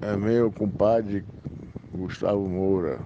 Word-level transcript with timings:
é 0.00 0.16
meu 0.16 0.50
compadre 0.52 1.24
Gustavo 1.92 2.48
Moura. 2.48 2.98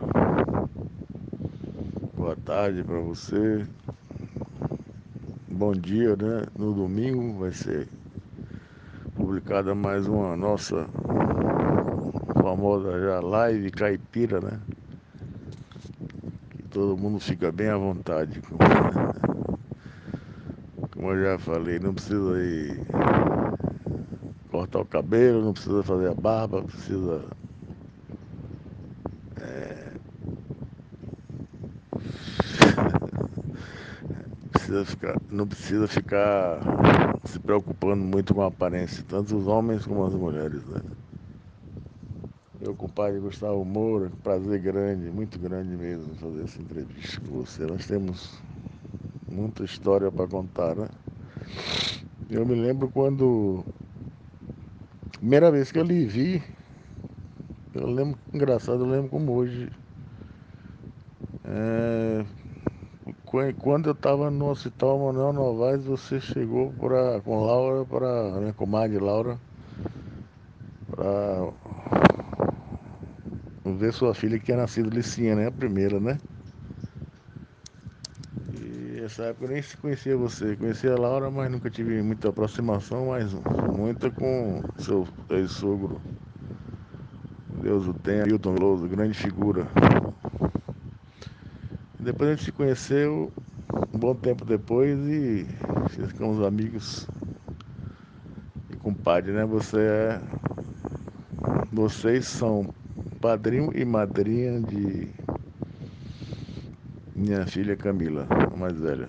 Boa 2.15 2.37
tarde 2.45 2.83
para 2.83 3.01
você. 3.01 3.67
Bom 5.49 5.73
dia, 5.73 6.17
né? 6.17 6.45
No 6.59 6.75
domingo 6.75 7.39
vai 7.39 7.53
ser 7.53 7.89
publicada 9.15 9.75
mais 9.75 10.07
uma 10.07 10.37
nossa 10.37 10.87
famosa 12.41 13.01
já 13.01 13.21
live 13.21 13.71
caipira, 13.71 14.41
né? 14.41 14.61
Que 16.51 16.63
todo 16.65 16.97
mundo 16.97 17.21
fica 17.21 17.51
bem 17.51 17.69
à 17.69 17.77
vontade. 17.77 18.41
Como 20.93 21.11
eu 21.11 21.25
já 21.25 21.39
falei, 21.39 21.79
não 21.79 21.95
precisa 21.95 22.39
ir 22.39 23.12
cortar 24.73 24.81
o 24.81 24.85
cabelo, 24.87 25.45
não 25.45 25.53
precisa 25.53 25.83
fazer 25.83 26.09
a 26.09 26.15
barba, 26.15 26.63
precisa 26.63 27.23
precisa 34.51 34.85
ficar, 34.85 35.21
não 35.31 35.47
precisa 35.47 35.87
ficar 35.87 36.61
se 37.25 37.39
preocupando 37.39 38.03
muito 38.03 38.35
com 38.35 38.43
a 38.43 38.47
aparência, 38.47 39.05
tanto 39.07 39.37
os 39.37 39.47
homens 39.47 39.85
como 39.85 40.05
as 40.07 40.15
mulheres, 40.15 40.65
né? 40.67 40.81
Meu 42.61 42.75
compadre 42.75 43.21
Gustavo 43.21 43.65
Moura, 43.65 44.11
prazer 44.23 44.61
grande, 44.61 45.11
muito 45.11 45.39
grande 45.39 45.77
mesmo 45.77 46.15
fazer 46.15 46.45
essa 46.45 46.63
entrevista 46.63 47.21
com 47.21 47.45
você. 47.45 47.67
Nós 47.67 47.87
temos 47.87 48.41
muita 49.31 49.65
história 49.65 50.11
para 50.13 50.29
contar, 50.29 50.77
né? 50.77 50.89
Eu 52.31 52.47
me 52.47 52.55
lembro 52.55 52.89
quando 52.89 53.65
primeira 55.23 55.53
vez 55.53 55.71
que 55.71 55.79
eu 55.79 55.85
lhe 55.85 56.05
vi, 56.05 56.43
eu 57.73 57.87
lembro, 57.87 58.19
engraçado, 58.35 58.83
eu 58.83 58.89
lembro 58.89 59.09
como 59.09 59.33
hoje. 59.33 59.71
É, 61.45 62.25
quando 63.59 63.89
eu 63.89 63.93
estava 63.93 64.33
no 64.33 64.51
hospital 64.51 64.99
Manuel 64.99 65.33
Novaes, 65.33 65.85
você 65.85 66.21
chegou 66.21 66.73
pra, 66.73 67.21
com 67.21 67.45
Laura, 67.45 67.87
para 67.87 68.41
minha 68.41 68.53
comadre 68.53 68.99
Laura, 68.99 69.39
para 70.91 71.53
ver 73.65 73.93
sua 73.93 74.13
filha 74.13 74.39
que 74.41 74.47
tinha 74.47 74.57
nascido 74.57 74.91
Licinha, 74.91 75.37
né? 75.37 75.47
A 75.47 75.53
primeira, 75.53 76.01
né? 76.01 76.19
E 79.13 79.15
essa 79.15 79.25
época 79.25 79.45
eu 79.45 79.51
nem 79.51 79.63
conhecia 79.79 80.17
você. 80.17 80.57
Conhecia 80.57 80.95
a 80.95 80.99
Laura, 80.99 81.31
mas 81.31 81.51
nunca 81.51 81.69
tive 81.69 82.01
muita 82.01 82.31
aproximação, 82.31 83.09
mas 83.09 83.31
muita 83.77 84.11
com 84.11 84.63
seu 84.79 85.07
ex-sogro. 85.29 86.01
Deus 87.61 87.87
o 87.87 87.93
tenha, 87.93 88.25
Milton 88.25 88.55
Veloso, 88.55 88.89
grande 88.89 89.13
figura. 89.13 89.67
Depois 92.01 92.31
a 92.31 92.35
gente 92.35 92.45
se 92.45 92.53
conheceu 92.53 93.31
um 93.93 93.99
bom 93.99 94.15
tempo 94.15 94.47
depois 94.47 94.99
e 95.07 95.47
ficamos 95.91 96.43
amigos 96.43 97.07
e 98.71 98.77
compadre, 98.77 99.33
né? 99.33 99.45
Você 99.45 99.79
é. 99.79 100.21
Vocês 101.71 102.27
são 102.27 102.73
padrinho 103.21 103.71
e 103.75 103.85
madrinha 103.85 104.59
de 104.59 105.22
minha 107.23 107.47
filha 107.47 107.77
Camila, 107.77 108.27
a 108.29 108.57
mais 108.57 108.77
velha. 108.79 109.09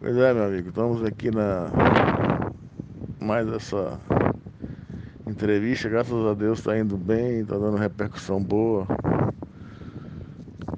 Pois 0.00 0.16
é, 0.16 0.34
meu 0.34 0.44
amigo, 0.44 0.68
estamos 0.70 1.04
aqui 1.04 1.30
na 1.30 1.70
mais 3.20 3.46
essa 3.52 4.00
entrevista, 5.26 5.88
graças 5.88 6.26
a 6.26 6.34
Deus 6.34 6.58
está 6.58 6.76
indo 6.78 6.96
bem, 6.96 7.40
está 7.40 7.56
dando 7.56 7.76
repercussão 7.76 8.42
boa 8.42 8.86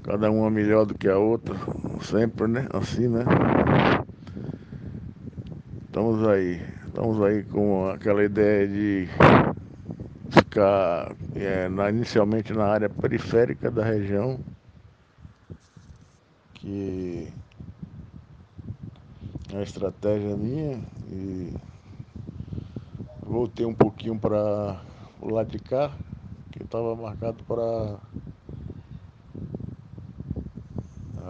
cada 0.02 0.30
uma 0.30 0.50
melhor 0.50 0.84
do 0.84 0.94
que 0.94 1.08
a 1.08 1.16
outra, 1.16 1.54
sempre, 2.02 2.46
né? 2.46 2.66
Assim, 2.72 3.08
né? 3.08 3.24
Estamos 5.86 6.26
aí, 6.26 6.60
estamos 6.86 7.22
aí 7.22 7.44
com 7.44 7.88
aquela 7.88 8.24
ideia 8.24 8.66
de 8.66 9.08
ficar 10.30 11.12
é, 11.34 11.68
na, 11.68 11.90
inicialmente 11.90 12.52
na 12.52 12.64
área 12.64 12.88
periférica 12.88 13.70
da 13.70 13.84
região, 13.84 14.40
que 16.60 17.32
é 19.52 19.56
a 19.56 19.62
estratégia 19.62 20.36
minha 20.36 20.78
e 21.10 21.54
voltei 23.22 23.64
um 23.64 23.74
pouquinho 23.74 24.18
para 24.18 24.80
o 25.20 25.30
lado 25.30 25.50
de 25.50 25.58
cá, 25.58 25.90
que 26.52 26.62
estava 26.62 26.94
marcado 26.94 27.42
para 27.44 27.98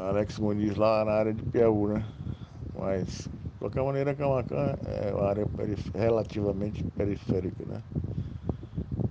Alex 0.09 0.39
Muniz 0.39 0.77
lá 0.77 1.05
na 1.05 1.13
área 1.13 1.33
de 1.33 1.43
Piauí, 1.45 1.95
né? 1.95 2.05
Mas, 2.77 3.29
de 3.29 3.59
qualquer 3.59 3.85
maneira, 3.85 4.15
Camacan 4.15 4.75
é 4.87 5.15
uma 5.15 5.29
área 5.29 5.47
relativamente 5.95 6.83
periférica, 6.83 7.65
né? 7.67 7.83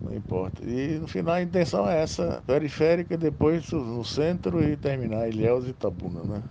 Não 0.09 0.17
importa. 0.17 0.63
E 0.65 0.97
no 0.99 1.07
final 1.07 1.35
a 1.35 1.41
intenção 1.41 1.87
é 1.87 2.01
essa, 2.01 2.41
periférica, 2.47 3.15
depois 3.15 3.71
no 3.71 4.03
centro 4.03 4.63
e 4.63 4.75
terminar 4.75 5.29
Ilhéus 5.29 5.65
e 5.65 5.69
Itabuna, 5.69 6.23
né? 6.23 6.43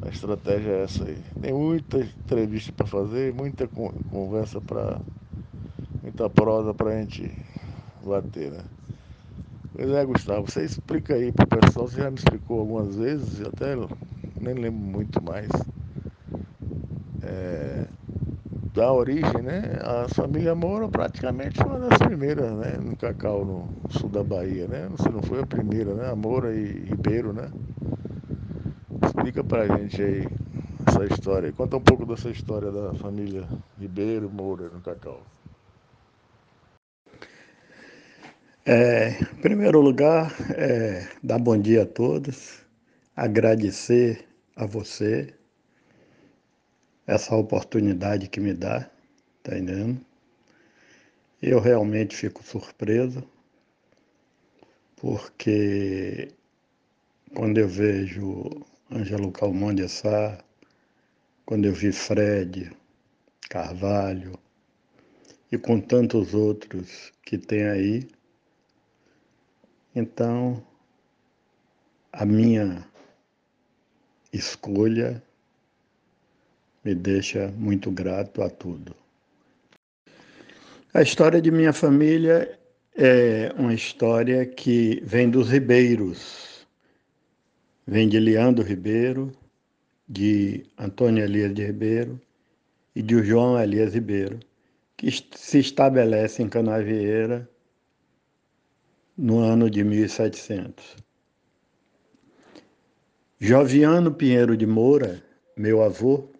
A 0.00 0.08
estratégia 0.08 0.70
é 0.70 0.84
essa 0.84 1.04
aí. 1.04 1.22
Tem 1.40 1.52
muita 1.52 1.98
entrevista 1.98 2.72
para 2.72 2.86
fazer, 2.86 3.34
muita 3.34 3.66
conversa 3.68 4.60
para. 4.60 5.00
muita 6.02 6.28
prosa 6.30 6.74
para 6.74 6.90
a 6.90 7.00
gente 7.00 7.34
bater, 8.04 8.52
né? 8.52 8.64
Pois 9.72 9.88
é, 9.90 10.04
Gustavo, 10.04 10.48
você 10.48 10.64
explica 10.64 11.14
aí 11.14 11.32
para 11.32 11.44
o 11.46 11.60
pessoal, 11.60 11.86
você 11.88 11.96
já 12.00 12.10
me 12.10 12.16
explicou 12.18 12.60
algumas 12.60 12.96
vezes, 12.96 13.40
até 13.42 13.74
nem 14.40 14.54
lembro 14.54 14.80
muito 14.80 15.22
mais. 15.22 15.48
É, 17.22 17.88
da 18.78 18.92
origem, 18.92 19.42
né? 19.42 19.76
A 19.82 20.08
família 20.08 20.54
Moura 20.54 20.88
praticamente 20.88 21.58
foi 21.58 21.66
uma 21.66 21.88
das 21.88 21.98
primeiras, 21.98 22.52
né? 22.52 22.78
No 22.80 22.96
Cacau, 22.96 23.44
no 23.44 23.68
sul 23.90 24.08
da 24.08 24.22
Bahia, 24.22 24.68
né? 24.68 24.88
Se 25.02 25.08
não 25.08 25.20
foi 25.20 25.40
a 25.42 25.46
primeira, 25.46 25.92
né? 25.94 26.08
A 26.08 26.14
Moura 26.14 26.54
e 26.54 26.84
Ribeiro, 26.84 27.32
né? 27.32 27.50
Explica 29.02 29.42
pra 29.42 29.66
gente 29.66 30.00
aí 30.00 30.28
essa 30.86 31.04
história. 31.12 31.52
Conta 31.52 31.76
um 31.76 31.80
pouco 31.80 32.06
dessa 32.06 32.30
história 32.30 32.70
da 32.70 32.94
família 32.94 33.48
Ribeiro 33.80 34.30
Moura 34.30 34.68
no 34.68 34.80
Cacau. 34.80 35.22
É, 38.64 39.20
em 39.20 39.40
primeiro 39.42 39.80
lugar, 39.80 40.32
é, 40.50 41.04
dar 41.20 41.40
bom 41.40 41.58
dia 41.58 41.82
a 41.82 41.86
todos, 41.86 42.60
agradecer 43.16 44.24
a 44.54 44.66
você 44.66 45.34
essa 47.08 47.34
oportunidade 47.34 48.28
que 48.28 48.38
me 48.38 48.52
dá, 48.52 48.80
tá 49.42 49.56
entendendo? 49.56 49.98
Eu 51.40 51.58
realmente 51.58 52.14
fico 52.14 52.42
surpreso, 52.44 53.24
porque 54.94 56.28
quando 57.34 57.56
eu 57.56 57.66
vejo 57.66 58.50
Ângelo 58.92 59.32
Calmon 59.32 59.74
de 59.74 59.88
Sá, 59.88 60.38
quando 61.46 61.64
eu 61.64 61.72
vi 61.72 61.92
Fred, 61.92 62.76
Carvalho 63.48 64.38
e 65.50 65.56
com 65.56 65.80
tantos 65.80 66.34
outros 66.34 67.10
que 67.22 67.38
tem 67.38 67.64
aí, 67.68 68.06
então, 69.94 70.62
a 72.12 72.26
minha 72.26 72.86
escolha 74.30 75.22
me 76.88 76.94
deixa 76.94 77.48
muito 77.48 77.90
grato 77.90 78.40
a 78.40 78.48
tudo. 78.48 78.96
A 80.94 81.02
história 81.02 81.38
de 81.38 81.50
minha 81.50 81.70
família 81.70 82.58
é 82.96 83.52
uma 83.58 83.74
história 83.74 84.46
que 84.46 84.98
vem 85.04 85.28
dos 85.28 85.50
Ribeiros. 85.50 86.66
Vem 87.86 88.08
de 88.08 88.18
Leandro 88.18 88.64
Ribeiro, 88.64 89.30
de 90.08 90.64
Antônio 90.78 91.22
Elias 91.22 91.52
de 91.52 91.66
Ribeiro 91.66 92.18
e 92.96 93.02
de 93.02 93.22
João 93.22 93.60
Elias 93.60 93.92
Ribeiro, 93.92 94.40
que 94.96 95.10
se 95.10 95.58
estabelece 95.58 96.42
em 96.42 96.48
Canavieira 96.48 97.46
no 99.14 99.40
ano 99.40 99.68
de 99.68 99.84
1700. 99.84 100.96
Joviano 103.38 104.10
Pinheiro 104.10 104.56
de 104.56 104.66
Moura, 104.66 105.22
meu 105.54 105.82
avô, 105.82 106.30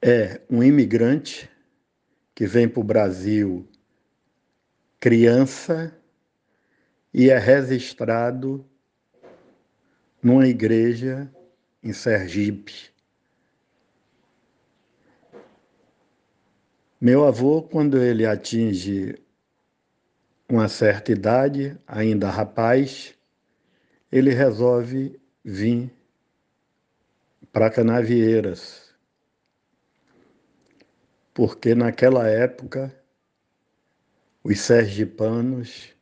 é 0.00 0.40
um 0.48 0.62
imigrante 0.62 1.50
que 2.34 2.46
vem 2.46 2.68
para 2.68 2.80
o 2.80 2.84
Brasil 2.84 3.68
criança 5.00 5.96
e 7.14 7.30
é 7.30 7.38
registrado 7.38 8.64
numa 10.22 10.46
igreja 10.46 11.32
em 11.82 11.92
Sergipe. 11.92 12.90
Meu 17.00 17.24
avô, 17.24 17.62
quando 17.62 18.02
ele 18.02 18.26
atinge 18.26 19.14
uma 20.48 20.68
certa 20.68 21.12
idade, 21.12 21.78
ainda 21.86 22.28
rapaz, 22.28 23.14
ele 24.10 24.30
resolve 24.30 25.20
vir 25.44 25.92
para 27.52 27.70
Canavieiras, 27.70 28.87
porque 31.38 31.72
naquela 31.72 32.26
época 32.26 32.92
os 34.42 34.58
sergipanos 34.58 35.94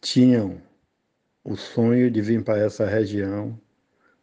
tinham 0.00 0.60
o 1.44 1.54
sonho 1.56 2.10
de 2.10 2.20
vir 2.20 2.42
para 2.42 2.58
essa 2.58 2.84
região, 2.84 3.56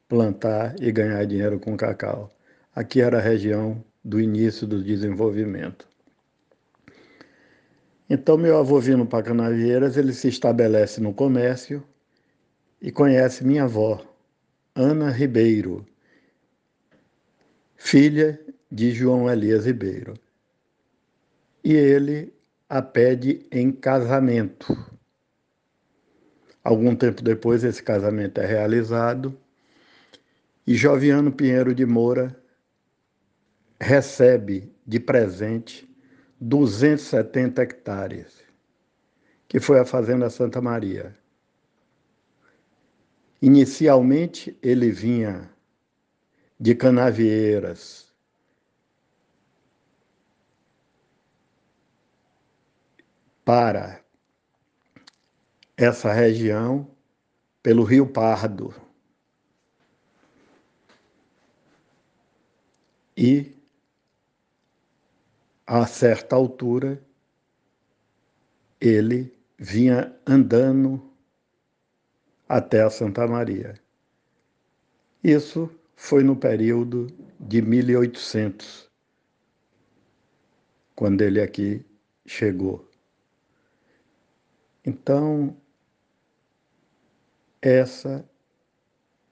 plantar 0.09 0.75
e 0.81 0.91
ganhar 0.91 1.23
dinheiro 1.25 1.57
com 1.57 1.77
cacau. 1.77 2.37
Aqui 2.75 2.99
era 2.99 3.19
a 3.19 3.21
região 3.21 3.81
do 4.03 4.19
início 4.19 4.67
do 4.67 4.83
desenvolvimento. 4.83 5.87
Então, 8.09 8.37
meu 8.37 8.57
avô 8.57 8.77
vindo 8.81 9.05
para 9.05 9.23
Canavieiras, 9.23 9.95
ele 9.95 10.11
se 10.11 10.27
estabelece 10.27 10.99
no 10.99 11.13
comércio 11.13 11.81
e 12.81 12.91
conhece 12.91 13.45
minha 13.45 13.63
avó, 13.63 14.05
Ana 14.75 15.09
Ribeiro, 15.09 15.87
filha 17.77 18.37
de 18.71 18.91
João 18.91 19.29
Elias 19.29 19.65
Ribeiro. 19.65 20.13
E 21.63 21.73
ele 21.73 22.33
a 22.69 22.81
pede 22.81 23.45
em 23.51 23.71
casamento. 23.71 24.77
Algum 26.63 26.95
tempo 26.95 27.21
depois, 27.21 27.63
esse 27.63 27.81
casamento 27.81 28.39
é 28.39 28.45
realizado 28.45 29.37
e 30.67 30.75
Joviano 30.75 31.31
Pinheiro 31.31 31.73
de 31.73 31.85
Moura 31.85 32.35
recebe 33.79 34.69
de 34.85 34.99
presente 34.99 35.89
270 36.41 37.61
hectares, 37.61 38.43
que 39.47 39.61
foi 39.61 39.79
a 39.79 39.85
Fazenda 39.85 40.29
Santa 40.29 40.59
Maria. 40.59 41.15
Inicialmente, 43.41 44.57
ele 44.61 44.91
vinha 44.91 45.49
de 46.59 46.75
Canavieiras, 46.75 48.06
para 53.47 54.03
essa 55.77 56.11
região 56.11 56.85
pelo 57.63 57.85
Rio 57.85 58.05
Pardo. 58.05 58.75
E 63.15 63.55
a 65.65 65.87
certa 65.87 66.35
altura, 66.35 67.01
ele 68.81 69.33
vinha 69.57 70.13
andando 70.27 71.09
até 72.49 72.81
a 72.81 72.89
Santa 72.89 73.25
Maria. 73.25 73.81
Isso 75.23 75.71
foi 75.95 76.21
no 76.21 76.35
período 76.35 77.07
de 77.39 77.61
1800, 77.61 78.91
quando 80.93 81.21
ele 81.21 81.39
aqui 81.39 81.85
chegou. 82.25 82.86
Então, 84.87 85.61
essa 87.61 88.27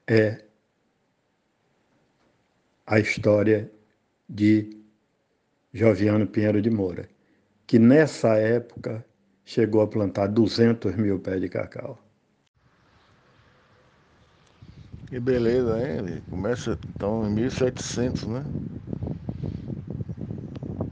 é 0.08 0.46
a 2.88 3.00
história 3.00 3.72
de 4.30 4.84
Joviano 5.74 6.28
Pinheiro 6.28 6.62
de 6.62 6.70
Moura, 6.72 7.10
que 7.68 7.80
nessa 7.80 8.38
época 8.38 9.06
chegou 9.46 9.82
a 9.82 9.88
plantar 9.90 10.28
200 10.28 10.96
mil 10.96 11.20
pés 11.22 11.42
de 11.42 11.50
cacau. 11.50 12.00
Que 15.08 15.20
beleza, 15.20 15.80
hein? 15.82 16.22
Começa 16.30 16.80
então 16.96 17.26
em 17.28 17.32
1700, 17.34 18.28
né? 18.28 18.48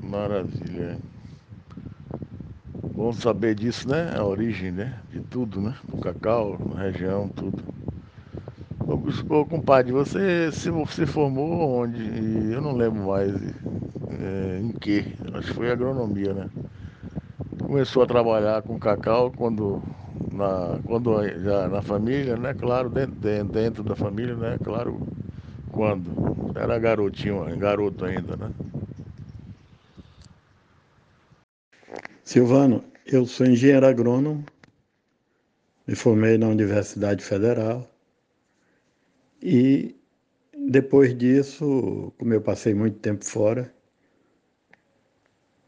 Maravilha, 0.02 0.94
hein? 0.94 1.13
Bom 3.04 3.12
saber 3.12 3.54
disso, 3.54 3.90
né? 3.90 4.16
A 4.18 4.24
origem, 4.24 4.72
né? 4.72 4.98
De 5.12 5.20
tudo, 5.20 5.60
né? 5.60 5.76
Do 5.90 5.98
cacau, 5.98 6.58
na 6.74 6.84
região, 6.84 7.28
tudo. 7.28 7.62
Ô, 9.28 9.46
compadre, 9.46 9.92
você 9.92 10.50
se, 10.54 10.70
se 10.88 11.06
formou 11.06 11.82
onde? 11.82 12.02
Eu 12.54 12.62
não 12.62 12.72
lembro 12.72 13.06
mais 13.10 13.30
é, 14.10 14.60
em 14.62 14.72
que, 14.72 15.06
acho 15.34 15.50
que 15.50 15.54
foi 15.54 15.70
agronomia, 15.70 16.34
né? 16.34 16.50
Começou 17.60 18.04
a 18.04 18.08
trabalhar 18.08 18.62
com 18.62 18.80
cacau 18.80 19.30
quando 19.32 19.84
na, 20.32 20.80
quando 20.86 21.12
já 21.44 21.68
na 21.68 21.82
família, 21.82 22.38
né? 22.38 22.54
Claro, 22.54 22.90
dentro, 22.90 23.46
dentro 23.52 23.84
da 23.84 23.98
família, 23.98 24.38
né? 24.38 24.58
Claro, 24.64 24.98
quando 25.74 26.10
era 26.56 26.80
garotinho, 26.80 27.44
garoto 27.58 28.06
ainda, 28.06 28.38
né? 28.38 28.50
Silvano, 32.24 32.93
eu 33.06 33.26
sou 33.26 33.46
engenheiro 33.46 33.86
agrônomo, 33.86 34.46
me 35.86 35.96
formei 35.96 36.38
na 36.38 36.48
Universidade 36.48 37.24
Federal 37.24 37.90
e 39.42 39.96
depois 40.58 41.18
disso, 41.18 42.14
como 42.18 42.34
eu 42.34 42.42
passei 42.42 42.74
muito 42.74 43.00
tempo 43.00 43.26
fora, 43.26 43.74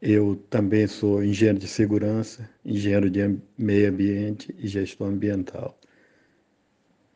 eu 0.02 0.36
também 0.50 0.88
sou 0.88 1.24
engenheiro 1.24 1.60
de 1.60 1.68
segurança, 1.68 2.50
engenheiro 2.64 3.10
de 3.10 3.38
meio 3.58 3.90
ambiente 3.90 4.56
e 4.58 4.68
gestão 4.68 5.08
ambiental. 5.08 5.78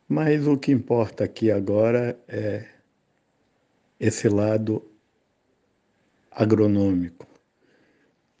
Mas 0.08 0.46
o 0.46 0.58
que 0.58 0.72
importa 0.72 1.24
aqui 1.24 1.50
agora 1.50 2.18
é 2.28 2.66
esse 3.98 4.28
lado 4.28 4.84
agronômico. 6.30 7.29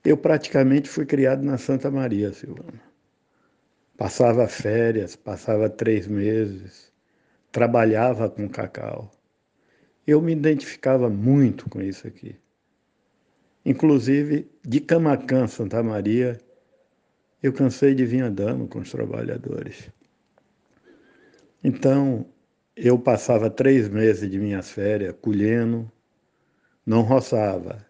Eu 0.04 0.16
praticamente 0.16 0.88
fui 0.88 1.04
criado 1.04 1.42
na 1.42 1.58
Santa 1.58 1.90
Maria, 1.90 2.32
Silvana. 2.32 2.80
Passava 3.96 4.48
férias, 4.48 5.14
passava 5.14 5.68
três 5.68 6.06
meses, 6.06 6.90
trabalhava 7.52 8.30
com 8.30 8.48
cacau. 8.48 9.10
Eu 10.06 10.22
me 10.22 10.32
identificava 10.32 11.10
muito 11.10 11.68
com 11.68 11.82
isso 11.82 12.06
aqui. 12.06 12.34
Inclusive, 13.64 14.50
de 14.66 14.80
Camacan, 14.80 15.46
Santa 15.46 15.82
Maria, 15.82 16.40
eu 17.42 17.52
cansei 17.52 17.94
de 17.94 18.06
vir 18.06 18.22
andando 18.22 18.66
com 18.66 18.78
os 18.78 18.90
trabalhadores. 18.90 19.90
Então, 21.62 22.26
eu 22.74 22.98
passava 22.98 23.50
três 23.50 23.86
meses 23.86 24.30
de 24.30 24.38
minhas 24.38 24.70
férias 24.70 25.14
colhendo, 25.20 25.92
não 26.86 27.02
roçava, 27.02 27.86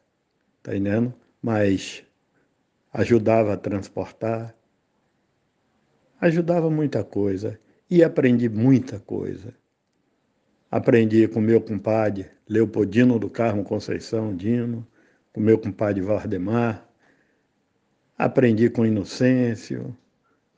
tá 0.61 0.73
entendendo? 0.73 1.15
Mas 1.43 2.05
ajudava 2.93 3.55
a 3.55 3.57
transportar, 3.57 4.55
ajudava 6.21 6.71
muita 6.71 7.03
coisa 7.03 7.59
e 7.89 8.05
aprendi 8.05 8.49
muita 8.49 8.99
coisa. 8.99 9.55
Aprendi 10.71 11.27
com 11.27 11.41
meu 11.41 11.61
compadre 11.61 12.31
Leopoldino 12.49 13.19
do 13.19 13.31
Carmo 13.31 13.65
Conceição 13.65 14.37
Dino, 14.37 14.87
com 15.33 15.41
meu 15.41 15.59
compadre 15.59 16.01
Valdemar, 16.01 16.87
aprendi 18.19 18.69
com 18.69 18.85
Inocêncio, 18.85 19.97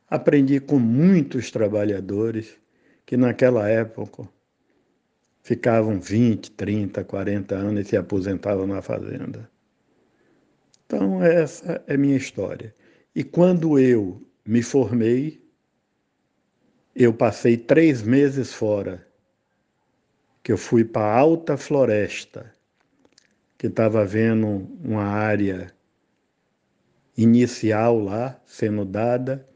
aprendi 0.09 0.59
com 0.59 0.79
muitos 0.79 1.51
trabalhadores 1.51 2.59
que 3.07 3.17
naquela 3.17 3.69
época 3.69 4.29
ficavam 5.43 6.01
20, 6.01 6.51
30, 6.53 7.05
40 7.05 7.55
anos 7.55 7.87
e 7.87 7.89
se 7.89 7.97
aposentavam 7.97 8.67
na 8.67 8.83
fazenda. 8.83 9.52
Então, 10.95 11.25
essa 11.25 11.83
é 11.87 11.97
minha 11.97 12.19
história. 12.19 12.75
E 13.15 13.25
quando 13.25 13.79
eu 13.79 14.21
me 14.45 14.63
formei, 14.63 15.43
eu 16.95 17.15
passei 17.15 17.57
três 17.57 18.03
meses 18.03 18.53
fora, 18.53 19.09
que 20.43 20.53
eu 20.53 20.59
fui 20.59 20.85
para 20.85 21.07
a 21.07 21.19
Alta 21.19 21.57
Floresta, 21.57 22.55
que 23.57 23.69
estava 23.69 24.05
vendo 24.05 24.69
uma 24.85 25.05
área 25.05 25.73
inicial 27.17 27.99
lá 27.99 28.39
sendo 28.45 28.85
dada. 28.85 29.49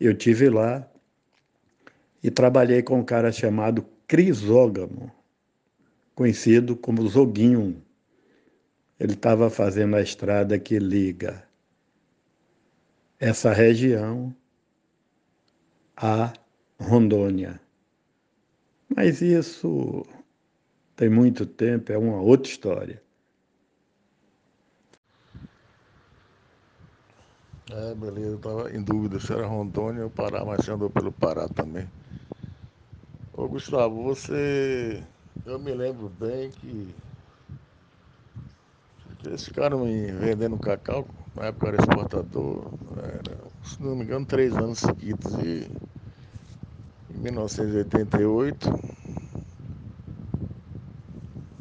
Eu 0.00 0.16
tive 0.16 0.50
lá 0.50 0.84
e 2.20 2.28
trabalhei 2.28 2.82
com 2.82 2.98
um 2.98 3.04
cara 3.04 3.30
chamado 3.30 3.86
Crisógamo, 4.08 5.12
conhecido 6.12 6.74
como 6.74 7.06
Zoguinho. 7.06 7.85
Ele 9.00 9.14
estava 9.14 9.48
fazendo 9.50 9.96
a 9.96 10.02
estrada 10.02 10.58
que 10.58 10.78
liga 10.78 11.46
essa 13.20 13.52
região 13.52 14.34
à 15.96 16.32
Rondônia. 16.80 17.60
Mas 18.88 19.20
isso 19.22 20.02
tem 20.96 21.08
muito 21.10 21.46
tempo, 21.46 21.92
é 21.92 21.98
uma 21.98 22.20
outra 22.20 22.50
história. 22.50 23.02
É, 27.70 27.94
beleza, 27.94 28.30
eu 28.30 28.36
estava 28.36 28.70
em 28.70 28.82
dúvida 28.82 29.18
se 29.20 29.32
era 29.32 29.46
Rondônia 29.46 30.04
ou 30.04 30.10
Pará, 30.10 30.44
mas 30.44 30.62
você 30.64 30.70
andou 30.72 30.88
pelo 30.90 31.12
Pará 31.12 31.48
também. 31.48 31.88
Ô 33.32 33.46
Gustavo, 33.48 34.02
você. 34.02 35.06
Eu 35.46 35.58
me 35.58 35.72
lembro 35.72 36.08
bem 36.10 36.50
que 36.50 36.94
eles 39.26 39.44
ficaram 39.44 39.80
me 39.84 40.12
vendendo 40.12 40.56
cacau, 40.58 41.06
na 41.34 41.46
época 41.46 41.66
eu 41.66 41.72
era 41.72 41.82
exportador, 41.82 42.72
era, 42.96 43.36
se 43.62 43.82
não 43.82 43.96
me 43.96 44.04
engano, 44.04 44.24
três 44.24 44.56
anos 44.56 44.78
seguidos. 44.78 45.34
E 45.42 45.70
em 47.12 47.18
1988, 47.18 48.70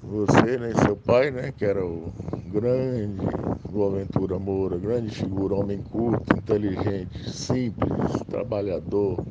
você, 0.03 0.57
né, 0.57 0.73
seu 0.83 0.95
pai, 0.95 1.31
né, 1.31 1.51
que 1.51 1.65
era 1.65 1.83
o 1.85 2.13
grande 2.51 3.25
Boaventura 3.69 4.39
Moura, 4.39 4.77
grande 4.77 5.09
figura, 5.09 5.55
homem 5.55 5.81
culto, 5.81 6.37
inteligente, 6.37 7.29
simples, 7.29 8.21
trabalhador, 8.29 9.25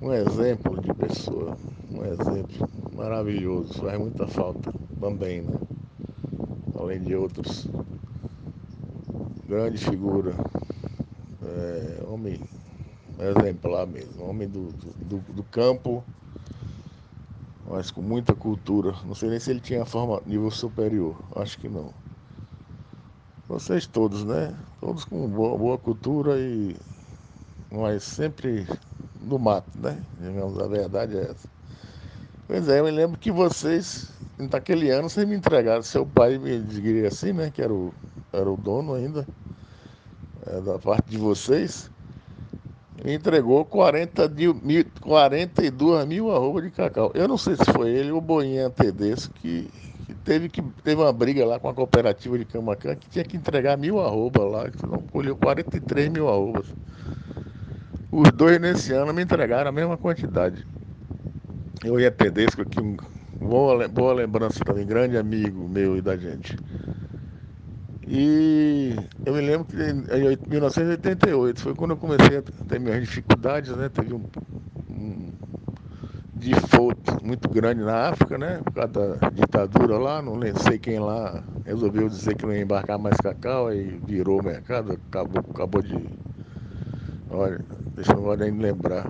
um 0.00 0.12
exemplo 0.12 0.80
de 0.80 0.92
pessoa, 0.94 1.56
um 1.92 2.04
exemplo 2.04 2.68
maravilhoso, 2.96 3.74
faz 3.74 3.98
muita 3.98 4.26
falta 4.26 4.72
também, 5.00 5.42
né? 5.42 5.73
Além 6.84 7.00
de 7.02 7.16
outros. 7.16 7.66
Grande 9.48 9.78
figura, 9.78 10.34
é, 11.42 12.04
homem 12.06 12.38
exemplar 13.18 13.86
mesmo, 13.86 14.28
homem 14.28 14.46
do, 14.46 14.68
do, 15.08 15.16
do, 15.32 15.42
campo, 15.44 16.04
mas 17.70 17.90
com 17.90 18.02
muita 18.02 18.34
cultura. 18.34 18.94
Não 19.06 19.14
sei 19.14 19.30
nem 19.30 19.40
se 19.40 19.50
ele 19.50 19.60
tinha 19.60 19.86
forma 19.86 20.20
nível 20.26 20.50
superior, 20.50 21.16
acho 21.36 21.58
que 21.58 21.68
não. 21.68 21.90
Vocês 23.48 23.86
todos, 23.86 24.22
né? 24.22 24.54
Todos 24.78 25.06
com 25.06 25.26
boa, 25.26 25.56
boa 25.56 25.78
cultura 25.78 26.38
e 26.38 26.76
mas 27.70 28.02
sempre 28.04 28.66
no 29.22 29.38
mato, 29.38 29.68
né? 29.78 30.02
Digamos, 30.20 30.58
a 30.58 30.66
verdade 30.66 31.16
é 31.16 31.30
essa. 31.30 31.48
Pois 32.46 32.68
é, 32.68 32.80
eu 32.80 32.84
me 32.84 32.90
lembro 32.90 33.18
que 33.18 33.32
vocês, 33.32 34.12
naquele 34.38 34.90
ano, 34.90 35.08
vocês 35.08 35.26
me 35.26 35.36
entregaram, 35.36 35.82
seu 35.82 36.04
pai 36.04 36.38
me 36.38 36.60
diria 36.60 37.08
assim, 37.08 37.32
né? 37.32 37.50
Que 37.50 37.62
era 37.62 37.72
o, 37.72 37.92
era 38.32 38.50
o 38.50 38.56
dono 38.56 38.94
ainda, 38.94 39.26
é, 40.46 40.60
da 40.60 40.78
parte 40.78 41.10
de 41.10 41.18
vocês, 41.18 41.90
me 43.04 43.14
entregou 43.14 43.64
40 43.64 44.28
mil, 44.28 44.60
42 45.00 46.06
mil 46.06 46.30
arrobas 46.30 46.64
de 46.64 46.70
cacau. 46.70 47.10
Eu 47.14 47.28
não 47.28 47.38
sei 47.38 47.56
se 47.56 47.64
foi 47.72 47.90
ele 47.90 48.10
ou 48.10 48.18
o 48.18 48.20
Boinha 48.20 48.70
Tedesco 48.70 49.32
que, 49.34 49.70
que, 50.06 50.14
teve, 50.14 50.48
que 50.48 50.62
teve 50.82 51.00
uma 51.00 51.12
briga 51.12 51.44
lá 51.44 51.58
com 51.58 51.68
a 51.68 51.74
cooperativa 51.74 52.38
de 52.38 52.44
Camacan 52.44 52.96
que 52.96 53.08
tinha 53.08 53.24
que 53.24 53.36
entregar 53.36 53.76
mil 53.76 54.00
arrobas 54.00 54.50
lá, 54.50 54.70
que 54.70 54.86
não 54.86 54.98
colheu 54.98 55.36
43 55.36 56.08
mil 56.08 56.28
arrobas. 56.28 56.66
Os 58.10 58.30
dois 58.32 58.60
nesse 58.60 58.92
ano 58.92 59.12
me 59.12 59.22
entregaram 59.22 59.68
a 59.68 59.72
mesma 59.72 59.96
quantidade. 59.96 60.66
Eu 61.84 61.98
ia 62.00 62.10
Tedesco 62.10 62.62
aqui, 62.62 62.80
um 62.80 62.96
boa, 63.44 63.86
boa 63.88 64.14
lembrança 64.14 64.64
também, 64.64 64.86
grande 64.86 65.16
amigo 65.16 65.68
meu 65.68 65.96
e 65.96 66.02
da 66.02 66.16
gente. 66.16 66.56
E 68.06 68.94
eu 69.24 69.34
me 69.34 69.40
lembro 69.40 69.64
que 69.64 69.76
em 69.76 70.48
1988 70.48 71.60
foi 71.60 71.74
quando 71.74 71.92
eu 71.92 71.96
comecei 71.96 72.38
a 72.38 72.42
ter 72.42 72.78
minhas 72.78 73.00
dificuldades, 73.00 73.74
né? 73.76 73.88
Teve 73.88 74.12
um, 74.12 74.24
um 74.90 75.32
default 76.34 77.00
muito 77.22 77.48
grande 77.48 77.82
na 77.82 78.10
África, 78.10 78.36
né? 78.36 78.60
Por 78.62 78.72
causa 78.74 79.16
da 79.16 79.30
ditadura 79.30 79.98
lá, 79.98 80.20
não 80.20 80.38
sei 80.56 80.78
quem 80.78 80.98
lá 80.98 81.42
resolveu 81.64 82.08
dizer 82.08 82.36
que 82.36 82.44
não 82.44 82.52
ia 82.52 82.62
embarcar 82.62 82.98
mais 82.98 83.16
cacau, 83.16 83.68
aí 83.68 83.98
virou 84.06 84.40
o 84.40 84.44
mercado, 84.44 84.98
acabou, 85.08 85.42
acabou 85.50 85.82
de. 85.82 85.98
Olha, 87.30 87.60
deixa 87.94 88.12
eu 88.12 88.18
agora 88.18 88.44
nem 88.44 88.58
lembrar. 88.58 89.08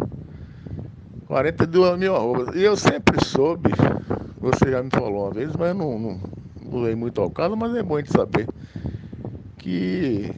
42 1.27 1.99
mil 1.99 2.15
arrobas. 2.15 2.55
E 2.55 2.63
eu 2.63 2.77
sempre 2.77 3.25
soube, 3.25 3.71
você 4.45 4.71
já 4.71 4.83
me 4.83 4.91
falou 4.91 5.25
uma 5.25 5.31
vez, 5.31 5.57
mas 5.57 5.69
eu 5.69 5.75
não, 5.75 5.99
não, 5.99 6.83
veio 6.83 6.97
muito 6.97 7.21
ao 7.21 7.31
caso, 7.31 7.57
mas 7.57 7.75
é 7.75 7.83
bom 7.83 8.01
de 8.01 8.11
saber 8.11 8.47
que 9.57 10.31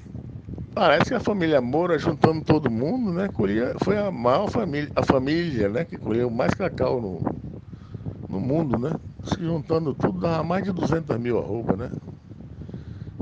parece 0.73 1.07
que 1.07 1.15
a 1.15 1.21
família 1.21 1.61
Moura, 1.61 1.99
juntando 1.99 2.45
todo 2.45 2.71
mundo, 2.71 3.13
né, 3.13 3.29
colhia, 3.29 3.75
foi 3.83 3.99
a 3.99 4.11
maior 4.13 4.49
família, 4.49 4.91
a 4.95 5.03
família, 5.03 5.69
né, 5.69 5.85
que 5.85 5.97
colheu 5.97 6.31
mais 6.31 6.55
cacau 6.55 7.01
no, 7.01 7.21
no 8.29 8.41
mundo, 8.41 8.79
né? 8.79 8.93
Se 9.25 9.43
juntando 9.43 9.93
tudo, 9.93 10.21
dava 10.21 10.45
mais 10.45 10.63
de 10.63 10.71
200 10.71 11.19
mil 11.19 11.39
arroba, 11.39 11.77
né? 11.77 11.91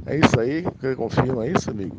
É 0.04 0.16
isso 0.16 0.38
aí, 0.38 0.62
você 0.62 0.94
confirma 0.94 1.46
isso, 1.46 1.70
amigo? 1.70 1.96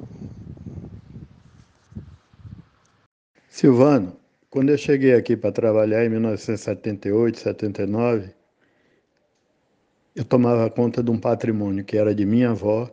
Silvano, 3.50 4.16
quando 4.52 4.70
eu 4.70 4.78
cheguei 4.78 5.16
aqui 5.16 5.36
para 5.36 5.52
trabalhar 5.52 6.06
em 6.06 6.10
1978, 6.10 7.40
79, 7.40 8.35
eu 10.16 10.24
tomava 10.24 10.70
conta 10.70 11.04
de 11.04 11.12
um 11.12 11.20
patrimônio 11.20 11.84
que 11.84 11.98
era 11.98 12.16
de 12.16 12.26
minha 12.26 12.52
avó 12.52 12.90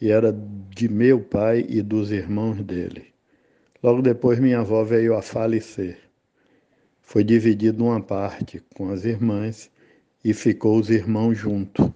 e 0.00 0.10
era 0.10 0.32
de 0.32 0.88
meu 0.88 1.22
pai 1.22 1.64
e 1.68 1.80
dos 1.80 2.10
irmãos 2.10 2.60
dele. 2.62 3.06
Logo 3.80 4.02
depois, 4.02 4.40
minha 4.40 4.58
avó 4.58 4.82
veio 4.82 5.16
a 5.16 5.22
falecer. 5.22 5.98
Foi 7.00 7.22
dividido 7.22 7.84
uma 7.84 8.02
parte 8.02 8.60
com 8.74 8.90
as 8.90 9.04
irmãs 9.04 9.70
e 10.24 10.34
ficou 10.34 10.78
os 10.78 10.90
irmãos 10.90 11.38
junto. 11.38 11.94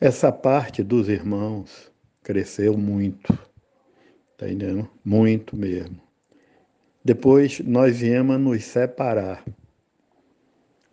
Essa 0.00 0.32
parte 0.32 0.82
dos 0.82 1.08
irmãos 1.08 1.92
cresceu 2.22 2.76
muito, 2.76 3.38
tá 4.38 4.48
entendendo? 4.48 4.88
Muito 5.04 5.56
mesmo. 5.56 6.00
Depois 7.04 7.60
nós 7.60 7.98
viemos 7.98 8.40
nos 8.40 8.64
separar. 8.64 9.44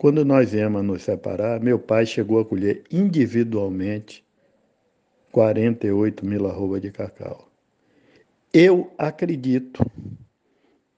Quando 0.01 0.25
nós 0.25 0.49
viemos 0.49 0.83
nos 0.83 1.03
separar, 1.03 1.59
meu 1.59 1.77
pai 1.77 2.07
chegou 2.07 2.39
a 2.39 2.43
colher 2.43 2.81
individualmente 2.91 4.25
48 5.31 6.25
mil 6.25 6.47
arroba 6.47 6.79
de 6.79 6.89
cacau. 6.89 7.47
Eu 8.51 8.91
acredito 8.97 9.85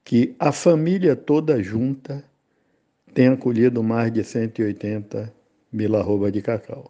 que 0.02 0.34
a 0.38 0.50
família 0.52 1.14
toda 1.14 1.62
junta 1.62 2.24
tenha 3.12 3.36
colhido 3.36 3.82
mais 3.82 4.10
de 4.10 4.24
180 4.24 5.30
mil 5.70 5.96
arroba 5.96 6.32
de 6.32 6.40
cacau. 6.40 6.88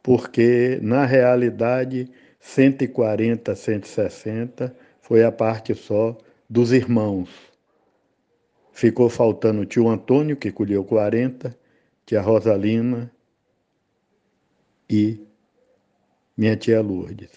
Porque, 0.00 0.78
na 0.80 1.04
realidade, 1.04 2.08
140, 2.38 3.56
160 3.56 4.72
foi 5.00 5.24
a 5.24 5.32
parte 5.32 5.74
só 5.74 6.16
dos 6.48 6.70
irmãos. 6.70 7.51
Ficou 8.72 9.08
faltando 9.08 9.60
o 9.60 9.66
tio 9.66 9.88
Antônio, 9.88 10.36
que 10.36 10.50
colheu 10.50 10.82
40, 10.82 11.56
tia 12.06 12.20
Rosalina 12.20 13.12
e 14.88 15.20
minha 16.36 16.56
tia 16.56 16.80
Lourdes. 16.80 17.30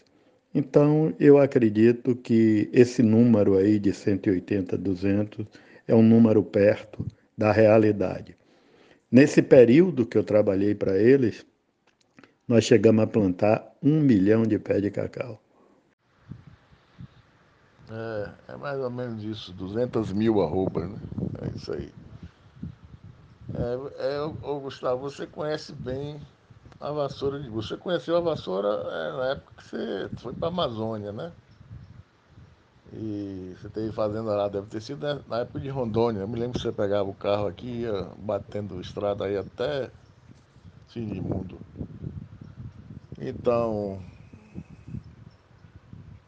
Então, 0.53 1.13
eu 1.19 1.37
acredito 1.37 2.15
que 2.15 2.69
esse 2.71 3.03
número 3.03 3.57
aí 3.57 3.77
de 3.77 3.93
180, 3.93 4.77
200 4.77 5.45
é 5.85 5.93
um 5.93 6.01
número 6.01 6.41
perto 6.41 7.05
da 7.37 7.51
realidade. 7.51 8.37
Nesse 9.11 9.41
período 9.41 10.05
que 10.05 10.17
eu 10.17 10.23
trabalhei 10.23 10.73
para 10.73 10.97
eles, 10.97 11.45
nós 12.47 12.63
chegamos 12.63 13.03
a 13.03 13.07
plantar 13.07 13.75
um 13.83 13.99
milhão 13.99 14.43
de 14.43 14.57
pés 14.57 14.81
de 14.81 14.89
cacau. 14.89 15.41
É, 17.89 18.53
é 18.53 18.57
mais 18.57 18.79
ou 18.79 18.89
menos 18.89 19.23
isso, 19.23 19.53
200 19.53 20.11
mil 20.11 20.41
arrobas, 20.41 20.89
né? 20.89 21.01
É 21.41 21.49
isso 21.49 21.71
aí. 21.73 21.93
É, 23.53 24.15
é, 24.15 24.21
ô, 24.21 24.59
Gustavo, 24.59 25.01
você 25.01 25.25
conhece 25.27 25.73
bem 25.73 26.21
a 26.79 26.91
vassoura 26.91 27.39
de 27.41 27.49
Você 27.49 27.77
conheceu 27.77 28.17
a 28.17 28.21
vassoura 28.21 28.67
é, 28.69 29.11
na 29.17 29.25
época 29.31 29.53
que 29.57 29.63
você 29.65 30.09
foi 30.17 30.33
para 30.33 30.47
a 30.49 30.51
Amazônia, 30.51 31.11
né? 31.11 31.33
E 32.91 33.53
você 33.57 33.69
teve 33.69 33.91
fazenda 33.91 34.35
lá, 34.35 34.47
deve 34.49 34.67
ter 34.67 34.81
sido 34.81 35.05
na 35.27 35.39
época 35.39 35.59
de 35.59 35.69
Rondônia. 35.69 36.21
Eu 36.21 36.27
me 36.27 36.39
lembro 36.39 36.57
que 36.57 36.61
você 36.63 36.71
pegava 36.71 37.09
o 37.09 37.15
carro 37.15 37.47
aqui 37.47 37.81
ia 37.81 38.05
batendo 38.17 38.79
estrada 38.81 39.25
aí 39.25 39.37
até 39.37 39.91
fim 40.87 41.07
de 41.13 41.21
mundo. 41.21 41.61
Então, 43.19 44.01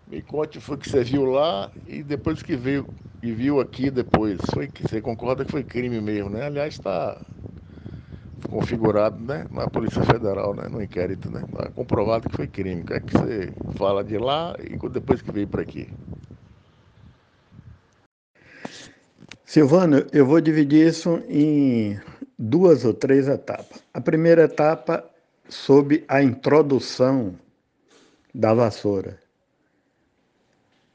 me 0.10 0.22
conte 0.22 0.60
foi 0.60 0.78
que 0.78 0.90
você 0.90 1.04
viu 1.04 1.26
lá 1.26 1.72
e 1.86 2.02
depois 2.04 2.42
que 2.42 2.56
veio 2.56 2.88
e 3.22 3.32
viu 3.32 3.60
aqui 3.60 3.90
depois. 3.92 4.40
Foi 4.54 4.70
você 4.82 5.02
concorda 5.02 5.44
que 5.44 5.52
foi 5.52 5.64
crime 5.64 6.00
mesmo, 6.00 6.30
né? 6.30 6.46
Aliás, 6.46 6.76
está 6.76 7.22
configurado 8.50 9.20
né, 9.24 9.46
na 9.52 9.68
Polícia 9.68 10.04
Federal, 10.04 10.54
né, 10.56 10.68
no 10.70 10.82
inquérito, 10.82 11.30
né? 11.30 11.44
Está 11.48 11.70
comprovado 11.72 12.30
que 12.30 12.36
foi 12.36 12.48
crime. 12.48 12.82
O 12.82 12.86
que 12.86 12.94
é 12.94 13.00
que 13.00 13.14
você 13.14 13.54
fala 13.78 14.04
de 14.04 14.18
lá 14.18 14.56
e 14.60 14.78
depois 14.90 15.22
que 15.22 15.32
veio 15.32 15.48
para 15.48 15.62
aqui? 15.62 15.90
Silvano, 19.46 20.06
eu 20.14 20.26
vou 20.26 20.40
dividir 20.40 20.88
isso 20.88 21.22
em 21.28 22.00
duas 22.38 22.86
ou 22.86 22.94
três 22.94 23.28
etapas. 23.28 23.82
A 23.94 24.00
primeira 24.00 24.44
etapa 24.44 25.04
sobre 25.50 26.04
a 26.08 26.22
introdução 26.22 27.36
da 28.34 28.54
vassoura. 28.54 29.26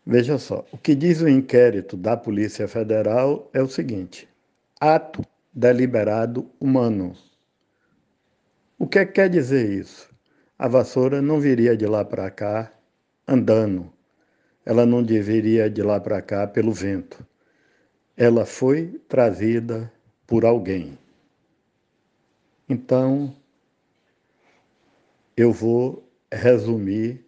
Veja 0.05 0.37
só, 0.37 0.67
o 0.73 0.79
que 0.79 0.95
diz 0.95 1.21
o 1.21 1.29
inquérito 1.29 1.97
da 1.97 2.17
Polícia 2.17 2.67
Federal 2.67 3.49
é 3.53 3.63
o 3.63 3.69
seguinte: 3.69 4.29
ato 4.81 5.25
deliberado 5.53 6.51
humano. 6.59 7.15
O 8.79 8.87
que, 8.87 8.99
é 8.99 9.07
que 9.07 9.13
quer 9.13 9.29
dizer 9.29 9.71
isso? 9.71 10.11
A 10.59 10.67
vassoura 10.67 11.23
não 11.23 11.39
viria 11.39 11.77
de 11.77 11.87
lá 11.87 12.05
para 12.05 12.31
cá 12.31 12.73
andando. 13.27 13.93
Ela 14.65 14.85
não 14.85 15.03
deveria 15.03 15.71
de 15.71 15.83
lá 15.83 16.01
para 16.01 16.21
cá 16.21 16.47
pelo 16.47 16.73
vento. 16.73 17.25
Ela 18.17 18.45
foi 18.45 19.01
trazida 19.09 19.93
por 20.27 20.45
alguém. 20.45 20.99
Então, 22.69 23.35
eu 25.37 25.53
vou 25.53 26.09
resumir 26.33 27.25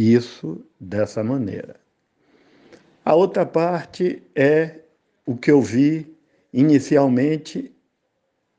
isso 0.00 0.64
dessa 0.80 1.22
maneira. 1.22 1.78
A 3.04 3.14
outra 3.14 3.44
parte 3.44 4.22
é 4.34 4.80
o 5.26 5.36
que 5.36 5.50
eu 5.50 5.60
vi 5.60 6.16
inicialmente 6.52 7.70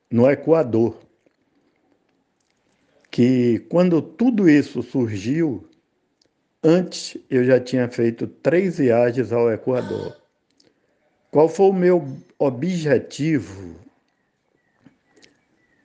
no 0.09 0.29
Equador, 0.29 0.99
que 3.09 3.59
quando 3.69 4.01
tudo 4.01 4.47
isso 4.47 4.83
surgiu, 4.83 5.67
antes 6.63 7.17
eu 7.29 7.43
já 7.43 7.59
tinha 7.59 7.89
feito 7.89 8.27
três 8.27 8.77
viagens 8.77 9.31
ao 9.31 9.51
Equador. 9.51 10.15
Qual 11.31 11.49
foi 11.49 11.69
o 11.69 11.73
meu 11.73 12.05
objetivo 12.37 13.75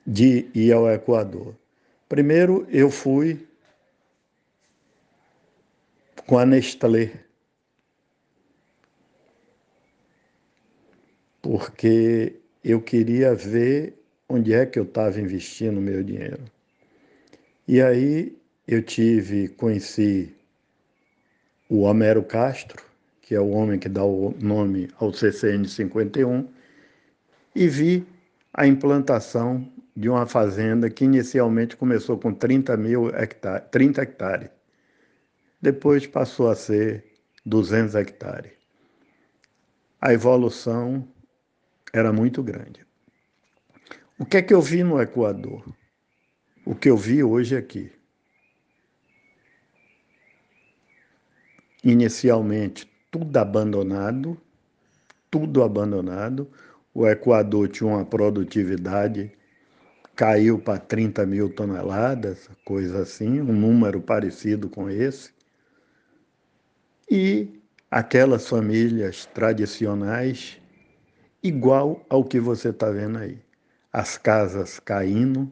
de 0.05 0.49
ir 0.53 0.71
ao 0.71 0.89
Equador? 0.91 1.55
Primeiro, 2.07 2.67
eu 2.69 2.91
fui 2.91 3.46
com 6.27 6.37
a 6.37 6.45
Nestlé. 6.45 7.11
Porque 11.41 12.35
eu 12.63 12.81
queria 12.81 13.33
ver 13.33 13.97
onde 14.27 14.53
é 14.53 14.65
que 14.65 14.77
eu 14.77 14.83
estava 14.83 15.19
investindo 15.21 15.77
o 15.77 15.81
meu 15.81 16.03
dinheiro. 16.03 16.43
E 17.65 17.81
aí 17.81 18.37
eu 18.67 18.83
tive, 18.83 19.47
conheci 19.47 20.35
o 21.69 21.81
Homero 21.83 22.21
Castro, 22.23 22.83
que 23.21 23.33
é 23.33 23.39
o 23.39 23.49
homem 23.49 23.79
que 23.79 23.87
dá 23.87 24.03
o 24.03 24.35
nome 24.41 24.89
ao 24.99 25.13
CCN 25.13 25.65
51, 25.67 26.45
e 27.55 27.67
vi 27.69 28.05
a 28.53 28.67
implantação 28.67 29.65
de 29.95 30.09
uma 30.09 30.27
fazenda 30.27 30.89
que 30.89 31.05
inicialmente 31.05 31.77
começou 31.77 32.17
com 32.17 32.33
30 32.33 32.75
mil 32.75 33.09
hectares, 33.15 33.67
30 33.71 34.01
hectares 34.01 34.56
depois 35.61 36.05
passou 36.05 36.49
a 36.49 36.55
ser 36.55 37.03
200 37.45 37.95
hectares. 37.95 38.51
A 39.99 40.13
evolução 40.13 41.07
era 41.91 42.13
muito 42.13 42.43
grande. 42.43 42.85
O 44.19 44.25
que 44.25 44.37
é 44.37 44.41
que 44.41 44.53
eu 44.53 44.61
vi 44.61 44.83
no 44.83 45.01
Equador? 45.01 45.63
O 46.65 46.75
que 46.75 46.89
eu 46.89 46.97
vi 46.97 47.23
hoje 47.23 47.55
aqui. 47.55 47.91
Inicialmente, 51.83 52.91
tudo 53.09 53.37
abandonado, 53.37 54.39
tudo 55.31 55.63
abandonado. 55.63 56.51
O 56.93 57.07
Equador 57.07 57.69
tinha 57.69 57.87
uma 57.87 58.05
produtividade, 58.05 59.31
caiu 60.15 60.59
para 60.59 60.79
30 60.79 61.25
mil 61.25 61.53
toneladas, 61.53 62.49
coisa 62.65 63.03
assim, 63.03 63.39
um 63.39 63.53
número 63.53 64.01
parecido 64.01 64.69
com 64.69 64.89
esse 64.89 65.36
e 67.09 67.61
aquelas 67.89 68.47
famílias 68.47 69.25
tradicionais, 69.27 70.59
igual 71.41 72.05
ao 72.09 72.23
que 72.23 72.39
você 72.39 72.69
está 72.69 72.89
vendo 72.89 73.17
aí. 73.17 73.39
As 73.91 74.17
casas 74.17 74.79
caindo, 74.79 75.51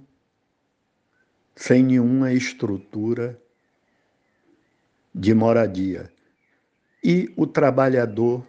sem 1.55 1.83
nenhuma 1.83 2.33
estrutura 2.33 3.39
de 5.13 5.33
moradia. 5.33 6.11
E 7.03 7.31
o 7.37 7.47
trabalhador 7.47 8.45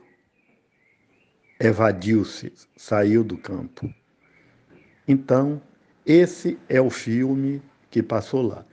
evadiu-se, 1.60 2.52
saiu 2.76 3.22
do 3.22 3.38
campo. 3.38 3.92
Então, 5.06 5.62
esse 6.04 6.58
é 6.68 6.80
o 6.80 6.90
filme 6.90 7.62
que 7.90 8.02
passou 8.02 8.42
lá. 8.42 8.66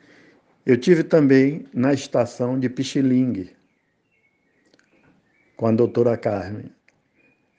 Eu 0.66 0.78
tive 0.78 1.04
também 1.04 1.68
na 1.74 1.94
estação 1.94 2.60
de 2.60 2.70
Pichilingue, 2.70 3.53
com 5.56 5.68
a 5.68 5.72
doutora 5.72 6.18
Carmen. 6.18 6.72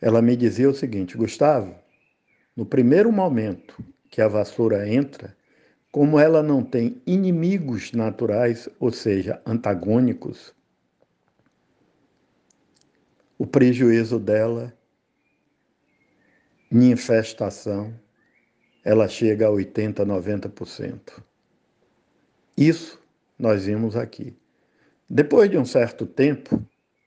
Ela 0.01 0.21
me 0.21 0.37
dizia 0.37 0.69
o 0.69 0.75
seguinte: 0.75 1.17
Gustavo, 1.17 1.75
no 2.57 2.67
primeiro 2.67 3.11
momento 3.11 3.83
que 4.11 4.21
a 4.21 4.29
vassoura 4.29 4.89
entra, 4.89 5.37
como 5.91 6.19
ela 6.19 6.43
não 6.43 6.63
tem 6.63 7.01
inimigos 7.07 7.93
naturais, 7.93 8.69
ou 8.79 8.93
seja, 8.93 9.41
antagônicos, 9.47 10.55
o 13.39 13.47
prejuízo 13.47 14.19
dela 14.19 14.73
em 16.71 16.91
infestação, 16.91 17.95
ela 18.85 19.09
chega 19.09 19.47
a 19.47 19.51
80%, 19.51 20.05
90%. 20.05 21.23
Isso 22.57 23.01
nós 23.39 23.65
vimos 23.65 23.97
aqui. 23.97 24.37
Depois 25.09 25.51
de 25.51 25.57
um 25.57 25.65
certo 25.65 26.07
tempo, 26.07 26.65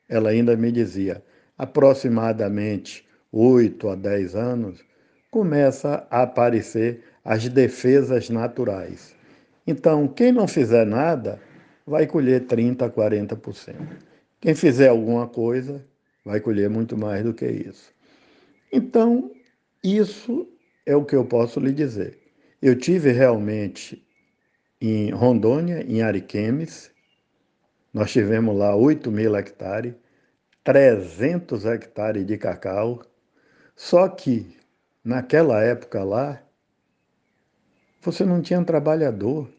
ela 0.10 0.30
ainda 0.30 0.56
me 0.56 0.72
dizia, 0.72 1.24
aproximadamente 1.58 3.08
8 3.32 3.90
a 3.90 3.96
10 3.96 4.36
anos, 4.36 4.84
começa 5.30 6.08
a 6.10 6.24
aparecer 6.24 7.04
as 7.24 7.48
defesas 7.50 8.30
naturais. 8.30 9.16
Então, 9.66 10.08
quem 10.08 10.32
não 10.32 10.48
fizer 10.48 10.86
nada 10.86 11.42
vai 11.86 12.08
colher 12.08 12.46
30 12.46 12.86
a 12.86 12.90
40%. 12.90 13.76
Quem 14.40 14.56
fizer 14.56 14.90
alguma 14.90 15.28
coisa 15.28 15.86
vai 16.24 16.40
colher 16.40 16.70
muito 16.70 16.98
mais 16.98 17.24
do 17.24 17.34
que 17.34 17.46
isso. 17.46 17.94
Então, 18.72 19.32
isso 19.84 20.48
é 20.86 20.96
o 20.96 21.04
que 21.04 21.16
eu 21.16 21.26
posso 21.26 21.60
lhe 21.60 21.72
dizer. 21.72 22.18
Eu 22.62 22.78
tive 22.78 23.12
realmente 23.12 24.06
em 24.82 25.10
Rondônia, 25.12 25.84
em 25.88 26.02
Ariquemes, 26.02 26.92
nós 27.98 28.12
tivemos 28.12 28.56
lá 28.56 28.76
8 28.76 29.12
mil 29.12 29.36
hectares, 29.36 29.96
300 30.64 31.66
hectares 31.66 32.28
de 32.28 32.38
cacau, 32.38 33.02
só 33.76 34.08
que 34.08 34.56
naquela 35.04 35.64
época 35.64 36.04
lá, 36.04 36.40
você 38.00 38.24
não 38.24 38.40
tinha 38.40 38.64
trabalhador, 38.64 39.50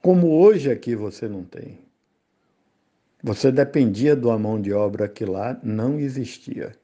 como 0.00 0.40
hoje 0.40 0.70
aqui 0.70 0.96
você 0.96 1.28
não 1.28 1.44
tem. 1.44 1.80
Você 3.22 3.52
dependia 3.52 4.16
de 4.16 4.24
uma 4.24 4.38
mão 4.38 4.58
de 4.58 4.72
obra 4.72 5.06
que 5.06 5.26
lá 5.26 5.60
não 5.62 6.00
existia. 6.00 6.74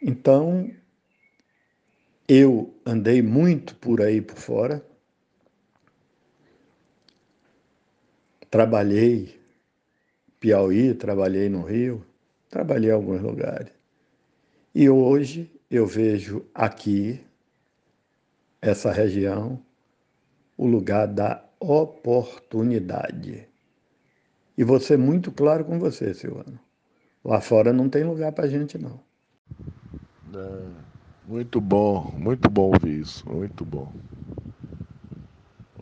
Então, 0.00 0.70
eu 2.26 2.74
andei 2.86 3.20
muito 3.20 3.76
por 3.76 4.00
aí 4.00 4.22
por 4.22 4.38
fora, 4.38 4.91
Trabalhei 8.52 9.40
Piauí, 10.38 10.92
trabalhei 10.92 11.48
no 11.48 11.62
Rio, 11.62 12.04
trabalhei 12.50 12.90
em 12.90 12.92
alguns 12.92 13.22
lugares. 13.22 13.72
E 14.74 14.90
hoje 14.90 15.58
eu 15.70 15.86
vejo 15.86 16.44
aqui, 16.54 17.24
essa 18.60 18.92
região, 18.92 19.58
o 20.54 20.66
lugar 20.66 21.06
da 21.08 21.42
oportunidade. 21.58 23.48
E 24.58 24.62
vou 24.62 24.78
ser 24.78 24.98
muito 24.98 25.32
claro 25.32 25.64
com 25.64 25.78
você, 25.78 26.12
Silvano. 26.12 26.60
Lá 27.24 27.40
fora 27.40 27.72
não 27.72 27.88
tem 27.88 28.04
lugar 28.04 28.32
para 28.32 28.48
gente, 28.50 28.76
não. 28.76 29.00
É, 30.34 30.84
muito 31.26 31.58
bom, 31.58 32.12
muito 32.18 32.50
bom 32.50 32.70
ouvir 32.74 33.00
isso, 33.00 33.26
muito 33.26 33.64
bom. 33.64 33.90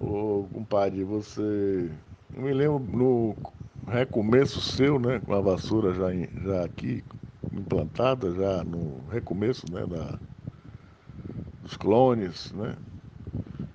Ô, 0.01 0.49
compadre, 0.53 1.03
você 1.05 1.91
eu 2.33 2.43
me 2.43 2.53
lembro 2.53 2.79
no 2.81 3.41
recomeço 3.87 4.61
seu, 4.61 4.99
né, 4.99 5.21
com 5.21 5.35
a 5.35 5.41
vassoura 5.41 5.93
já, 5.95 6.13
já 6.45 6.65
aqui 6.65 7.05
implantada, 7.53 8.33
já 8.35 8.65
no 8.65 9.07
recomeço 9.07 9.71
né, 9.71 9.87
da, 9.87 10.21
dos 11.63 11.77
clones, 11.77 12.53
né? 12.53 12.77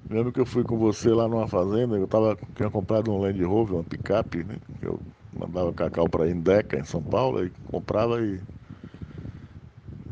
Lembro 0.09 0.31
que 0.31 0.39
eu 0.39 0.45
fui 0.45 0.63
com 0.63 0.77
você 0.77 1.09
lá 1.09 1.27
numa 1.27 1.47
fazenda, 1.47 1.97
eu 1.97 2.07
tava, 2.07 2.35
tinha 2.55 2.69
comprado 2.69 3.11
um 3.11 3.17
Land 3.19 3.43
Rover, 3.43 3.75
uma 3.75 3.83
picape, 3.83 4.43
né? 4.43 4.59
Eu 4.81 5.03
mandava 5.31 5.73
cacau 5.73 6.07
para 6.09 6.29
Indeca, 6.29 6.77
em 6.77 6.83
São 6.83 7.03
Paulo, 7.03 7.43
e 7.45 7.51
comprava 7.63 8.21
e 8.23 8.45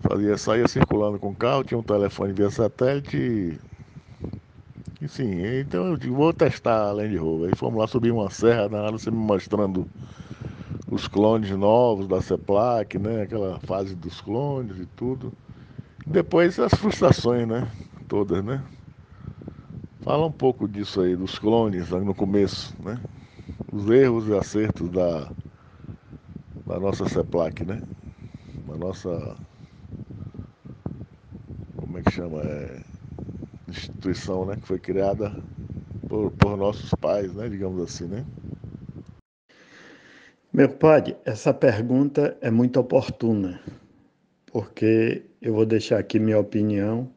fazia, 0.02 0.38
saía 0.38 0.68
circulando 0.68 1.20
com 1.20 1.30
o 1.32 1.36
carro, 1.36 1.64
tinha 1.64 1.78
um 1.78 1.84
telefone 1.84 2.34
via 2.34 2.50
satélite 2.50 3.18
e, 3.18 3.60
sim, 5.08 5.26
então 5.60 5.88
eu 5.88 5.98
digo, 5.98 6.16
vou 6.16 6.34
testar 6.34 6.90
a 6.90 6.92
Land 6.92 7.16
Rover. 7.18 7.50
Aí 7.50 7.56
fomos 7.56 7.80
lá 7.80 7.88
subir 7.88 8.12
uma 8.12 8.30
serra, 8.30 8.70
na 8.70 8.92
você 8.92 9.10
me 9.12 9.18
mostrando 9.18 9.88
os 10.90 11.08
clones 11.08 11.50
novos 11.52 12.08
da 12.08 12.22
CEPLAC, 12.22 12.98
né? 13.00 13.24
Aquela 13.24 13.60
fase 13.62 13.96
dos 13.96 14.22
clones 14.22 14.78
e 14.80 14.86
tudo. 14.86 15.34
Depois 16.08 16.60
as 16.60 16.74
frustrações, 16.74 17.48
né? 17.48 17.72
Todas, 18.08 18.44
né? 18.44 18.64
Fala 20.02 20.28
um 20.28 20.32
pouco 20.32 20.68
disso 20.68 21.02
aí, 21.02 21.16
dos 21.16 21.40
clones 21.40 21.90
no 21.90 22.14
começo, 22.14 22.76
né? 22.80 23.04
Os 23.72 23.90
erros 23.90 24.28
e 24.28 24.34
acertos 24.38 24.90
da, 24.92 25.34
da 26.66 26.80
nossa 26.80 27.08
CEPLAC, 27.08 27.64
né? 27.66 27.84
Da 28.64 28.78
nossa. 28.78 29.40
Como 31.76 31.98
é 31.98 32.02
que 32.04 32.12
chama? 32.12 32.42
É, 32.44 32.84
instituição, 33.74 34.46
né? 34.46 34.56
Que 34.56 34.68
foi 34.68 34.80
criada 34.80 35.36
por, 36.08 36.32
por 36.32 36.56
nossos 36.58 36.92
pais, 37.00 37.34
né? 37.34 37.50
Digamos 37.50 37.82
assim, 37.84 38.06
né? 38.06 38.26
Meu 40.52 40.70
pai, 40.70 41.18
essa 41.26 41.52
pergunta 41.52 42.38
é 42.40 42.52
muito 42.52 42.80
oportuna, 42.80 43.60
porque 44.46 45.26
eu 45.42 45.54
vou 45.54 45.66
deixar 45.66 45.98
aqui 45.98 46.20
minha 46.20 46.38
opinião 46.38 47.12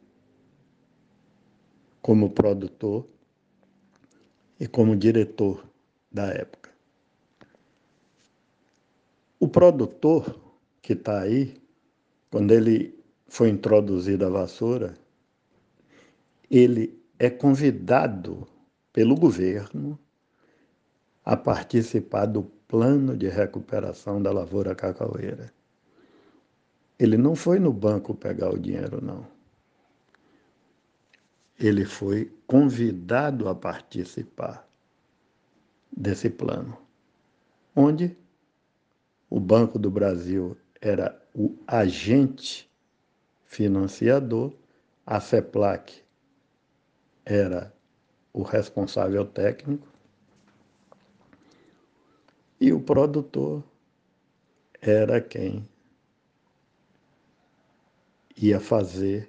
como 2.00 2.30
produtor 2.30 3.06
e 4.58 4.66
como 4.66 4.96
diretor 4.96 5.62
da 6.10 6.28
época. 6.28 6.70
O 9.38 9.46
produtor 9.46 10.40
que 10.80 10.94
está 10.94 11.20
aí, 11.20 11.60
quando 12.30 12.52
ele 12.52 12.98
foi 13.28 13.50
introduzido 13.50 14.24
a 14.24 14.30
vassoura, 14.30 14.94
ele 16.50 17.02
é 17.18 17.28
convidado 17.28 18.46
pelo 18.92 19.14
governo 19.16 19.98
a 21.24 21.36
participar 21.36 22.26
do 22.26 22.44
plano 22.68 23.16
de 23.16 23.28
recuperação 23.28 24.22
da 24.22 24.32
lavoura 24.32 24.74
cacaueira. 24.74 25.52
Ele 26.98 27.16
não 27.16 27.34
foi 27.34 27.58
no 27.58 27.72
banco 27.72 28.14
pegar 28.14 28.50
o 28.50 28.58
dinheiro, 28.58 29.04
não. 29.04 29.26
Ele 31.58 31.84
foi 31.84 32.32
convidado 32.46 33.48
a 33.48 33.54
participar 33.54 34.66
desse 35.94 36.30
plano, 36.30 36.76
onde 37.74 38.16
o 39.28 39.40
Banco 39.40 39.78
do 39.78 39.90
Brasil 39.90 40.56
era 40.80 41.20
o 41.34 41.56
agente 41.66 42.70
financiador, 43.44 44.52
a 45.04 45.20
CEPLAC 45.20 46.05
era 47.26 47.74
o 48.32 48.42
responsável 48.42 49.26
técnico 49.26 49.88
e 52.60 52.72
o 52.72 52.80
produtor 52.80 53.62
era 54.80 55.20
quem 55.20 55.68
ia 58.36 58.60
fazer 58.60 59.28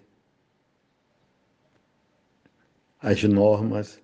as 3.00 3.24
normas 3.24 4.00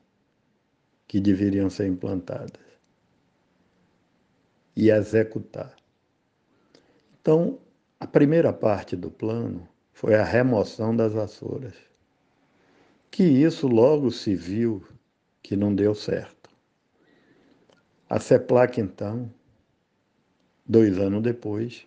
que 1.07 1.19
deveriam 1.19 1.69
ser 1.69 1.87
implantadas 1.87 2.61
e 4.75 4.89
executar. 4.89 5.75
Então, 7.21 7.59
a 7.99 8.07
primeira 8.07 8.51
parte 8.51 8.95
do 8.95 9.11
plano 9.11 9.67
foi 9.91 10.15
a 10.15 10.23
remoção 10.23 10.95
das 10.95 11.13
vassouras, 11.13 11.75
que 13.13 13.21
isso 13.21 13.67
logo 13.67 14.09
se 14.09 14.33
viu 14.33 14.83
que 15.43 15.55
não 15.55 15.75
deu 15.75 15.93
certo. 15.93 16.49
A 18.09 18.19
CEPLAC, 18.19 18.81
então, 18.81 19.31
dois 20.65 20.97
anos 20.97 21.21
depois, 21.21 21.85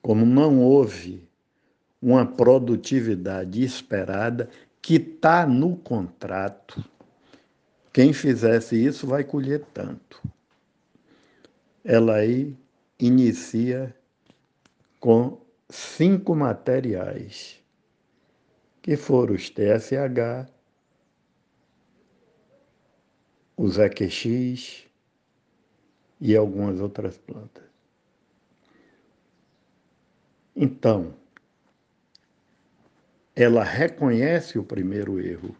como 0.00 0.24
não 0.24 0.62
houve 0.62 1.28
uma 2.00 2.24
produtividade 2.24 3.62
esperada 3.62 4.48
que 4.80 4.94
está 4.94 5.46
no 5.46 5.76
contrato, 5.76 6.82
quem 7.92 8.14
fizesse 8.14 8.82
isso 8.82 9.06
vai 9.06 9.24
colher 9.24 9.66
tanto. 9.74 10.18
Ela 11.84 12.14
aí 12.14 12.56
inicia 12.98 13.94
com 14.98 15.42
cinco 15.68 16.34
materiais, 16.34 17.57
que 18.88 18.96
foram 18.96 19.34
os 19.34 19.50
TSH, 19.50 20.50
os 23.54 23.76
EQX, 23.76 24.86
e 26.18 26.34
algumas 26.34 26.80
outras 26.80 27.18
plantas. 27.18 27.64
Então, 30.56 31.14
ela 33.36 33.62
reconhece 33.62 34.58
o 34.58 34.64
primeiro 34.64 35.20
erro. 35.20 35.54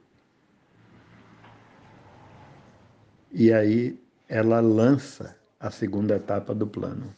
E 3.30 3.52
aí 3.52 4.00
ela 4.26 4.58
lança 4.60 5.36
a 5.60 5.70
segunda 5.70 6.16
etapa 6.16 6.54
do 6.54 6.66
plano. 6.66 7.14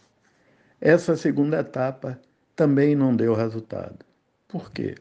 Essa 0.80 1.16
segunda 1.16 1.60
etapa 1.60 2.20
também 2.56 2.96
não 2.96 3.14
deu 3.14 3.32
resultado. 3.32 4.04
Por 4.48 4.72
quê? 4.72 4.96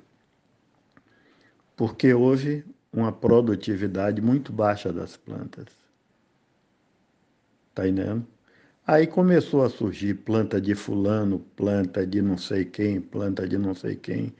Porque 1.79 2.13
houve 2.13 2.65
uma 2.91 3.09
produtividade 3.09 4.21
muito 4.21 4.51
baixa 4.51 4.91
das 4.91 5.15
plantas. 5.15 5.67
Tá 7.73 7.87
entendendo? 7.87 8.27
Aí 8.85 9.07
começou 9.07 9.63
a 9.63 9.69
surgir 9.69 10.15
planta 10.15 10.59
de 10.59 10.75
fulano, 10.75 11.39
planta 11.55 12.05
de 12.05 12.21
não 12.21 12.37
sei 12.37 12.65
quem, 12.65 12.99
planta 12.99 13.47
de 13.47 13.57
não 13.57 13.73
sei 13.73 13.95
quem. 13.95 14.35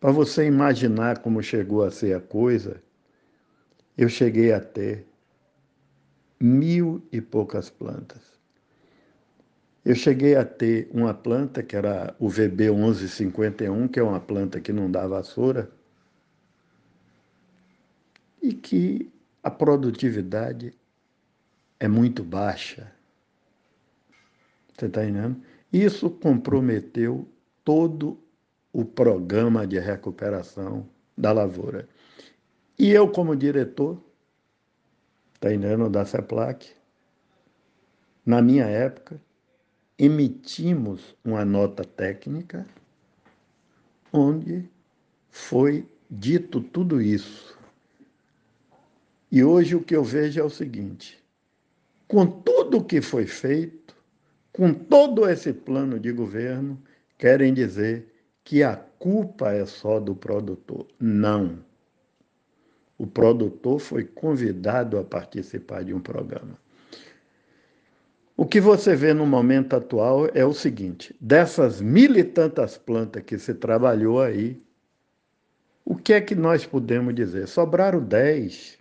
Para 0.00 0.10
você 0.10 0.46
imaginar 0.46 1.20
como 1.20 1.40
chegou 1.44 1.84
a 1.84 1.92
ser 1.92 2.16
a 2.16 2.20
coisa, 2.20 2.82
eu 3.96 4.08
cheguei 4.08 4.52
a 4.52 4.58
ter 4.58 5.06
mil 6.40 7.06
e 7.12 7.20
poucas 7.20 7.70
plantas. 7.70 8.40
Eu 9.84 9.94
cheguei 9.94 10.34
a 10.34 10.44
ter 10.44 10.90
uma 10.92 11.14
planta 11.14 11.62
que 11.62 11.76
era 11.76 12.16
o 12.18 12.28
VB 12.28 12.68
1151, 12.72 13.86
que 13.86 14.00
é 14.00 14.02
uma 14.02 14.18
planta 14.18 14.60
que 14.60 14.72
não 14.72 14.90
dá 14.90 15.06
vassoura, 15.06 15.70
e 18.42 18.52
que 18.52 19.10
a 19.42 19.50
produtividade 19.50 20.72
é 21.78 21.88
muito 21.88 22.22
baixa. 22.22 22.92
Você 24.76 24.86
está 24.86 25.04
entendendo? 25.04 25.42
Isso 25.72 26.10
comprometeu 26.10 27.28
todo 27.64 28.18
o 28.72 28.84
programa 28.84 29.66
de 29.66 29.78
recuperação 29.78 30.88
da 31.16 31.32
lavoura. 31.32 31.88
E 32.78 32.90
eu, 32.90 33.10
como 33.10 33.36
diretor, 33.36 34.02
está 35.34 35.52
entendendo, 35.52 35.88
da 35.90 36.04
CEPLAC, 36.04 36.72
na 38.24 38.40
minha 38.40 38.64
época, 38.64 39.20
emitimos 39.98 41.14
uma 41.24 41.44
nota 41.44 41.84
técnica 41.84 42.66
onde 44.12 44.68
foi 45.30 45.86
dito 46.10 46.60
tudo 46.60 47.00
isso. 47.00 47.58
E 49.30 49.44
hoje 49.44 49.76
o 49.76 49.82
que 49.82 49.94
eu 49.94 50.02
vejo 50.02 50.40
é 50.40 50.44
o 50.44 50.50
seguinte: 50.50 51.22
com 52.08 52.26
tudo 52.26 52.78
o 52.78 52.84
que 52.84 53.00
foi 53.00 53.26
feito, 53.26 53.96
com 54.52 54.74
todo 54.74 55.28
esse 55.28 55.52
plano 55.52 56.00
de 56.00 56.10
governo, 56.10 56.80
querem 57.16 57.54
dizer 57.54 58.12
que 58.42 58.62
a 58.64 58.74
culpa 58.74 59.52
é 59.52 59.64
só 59.64 60.00
do 60.00 60.14
produtor. 60.14 60.86
Não. 60.98 61.64
O 62.98 63.06
produtor 63.06 63.78
foi 63.78 64.04
convidado 64.04 64.98
a 64.98 65.04
participar 65.04 65.84
de 65.84 65.94
um 65.94 66.00
programa. 66.00 66.58
O 68.36 68.44
que 68.44 68.60
você 68.60 68.96
vê 68.96 69.14
no 69.14 69.26
momento 69.26 69.76
atual 69.76 70.26
é 70.34 70.44
o 70.44 70.52
seguinte: 70.52 71.14
dessas 71.20 71.80
mil 71.80 72.16
e 72.16 72.24
tantas 72.24 72.76
plantas 72.76 73.22
que 73.22 73.38
se 73.38 73.54
trabalhou 73.54 74.20
aí, 74.20 74.60
o 75.84 75.94
que 75.94 76.12
é 76.12 76.20
que 76.20 76.34
nós 76.34 76.66
podemos 76.66 77.14
dizer? 77.14 77.46
Sobraram 77.46 78.02
10 78.02 78.79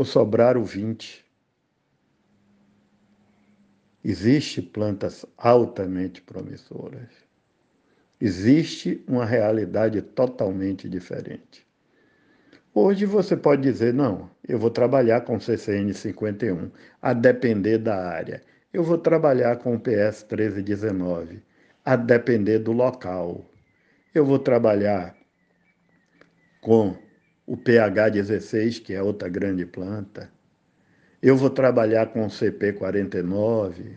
ou 0.00 0.04
sobraram 0.06 0.64
20? 0.64 1.22
Existem 4.02 4.64
plantas 4.64 5.26
altamente 5.36 6.22
promissoras. 6.22 7.10
Existe 8.18 9.04
uma 9.06 9.26
realidade 9.26 10.00
totalmente 10.00 10.88
diferente. 10.88 11.66
Hoje 12.72 13.04
você 13.04 13.36
pode 13.36 13.60
dizer, 13.60 13.92
não, 13.92 14.30
eu 14.48 14.58
vou 14.58 14.70
trabalhar 14.70 15.20
com 15.20 15.38
CCN 15.38 15.92
51, 15.92 16.70
a 17.02 17.12
depender 17.12 17.76
da 17.76 18.02
área. 18.02 18.42
Eu 18.72 18.82
vou 18.82 18.96
trabalhar 18.96 19.58
com 19.58 19.74
o 19.74 19.78
PS 19.78 20.24
1319, 20.30 21.42
a 21.84 21.94
depender 21.94 22.60
do 22.60 22.72
local. 22.72 23.44
Eu 24.14 24.24
vou 24.24 24.38
trabalhar 24.38 25.14
com 26.62 26.96
o 27.50 27.56
PH16, 27.56 28.80
que 28.80 28.94
é 28.94 29.02
outra 29.02 29.28
grande 29.28 29.66
planta. 29.66 30.30
Eu 31.20 31.36
vou 31.36 31.50
trabalhar 31.50 32.12
com 32.12 32.24
o 32.24 32.28
CP49. 32.28 33.96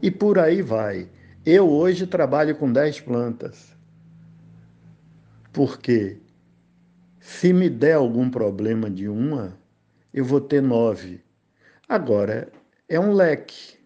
E 0.00 0.08
por 0.08 0.38
aí 0.38 0.62
vai. 0.62 1.10
Eu 1.44 1.68
hoje 1.68 2.06
trabalho 2.06 2.54
com 2.54 2.72
10 2.72 3.00
plantas. 3.00 3.76
Porque 5.52 6.18
se 7.18 7.52
me 7.52 7.68
der 7.68 7.94
algum 7.94 8.30
problema 8.30 8.88
de 8.88 9.08
uma, 9.08 9.58
eu 10.14 10.24
vou 10.24 10.40
ter 10.40 10.62
nove. 10.62 11.20
Agora, 11.88 12.52
é 12.88 13.00
um 13.00 13.14
leque. 13.14 13.76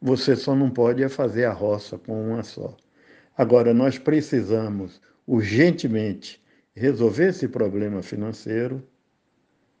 Você 0.00 0.34
só 0.34 0.56
não 0.56 0.70
pode 0.70 1.06
fazer 1.10 1.44
a 1.44 1.52
roça 1.52 1.98
com 1.98 2.30
uma 2.30 2.42
só. 2.42 2.74
Agora, 3.36 3.74
nós 3.74 3.98
precisamos 3.98 4.98
urgentemente 5.26 6.40
resolver 6.80 7.28
esse 7.28 7.46
problema 7.46 8.02
financeiro 8.02 8.82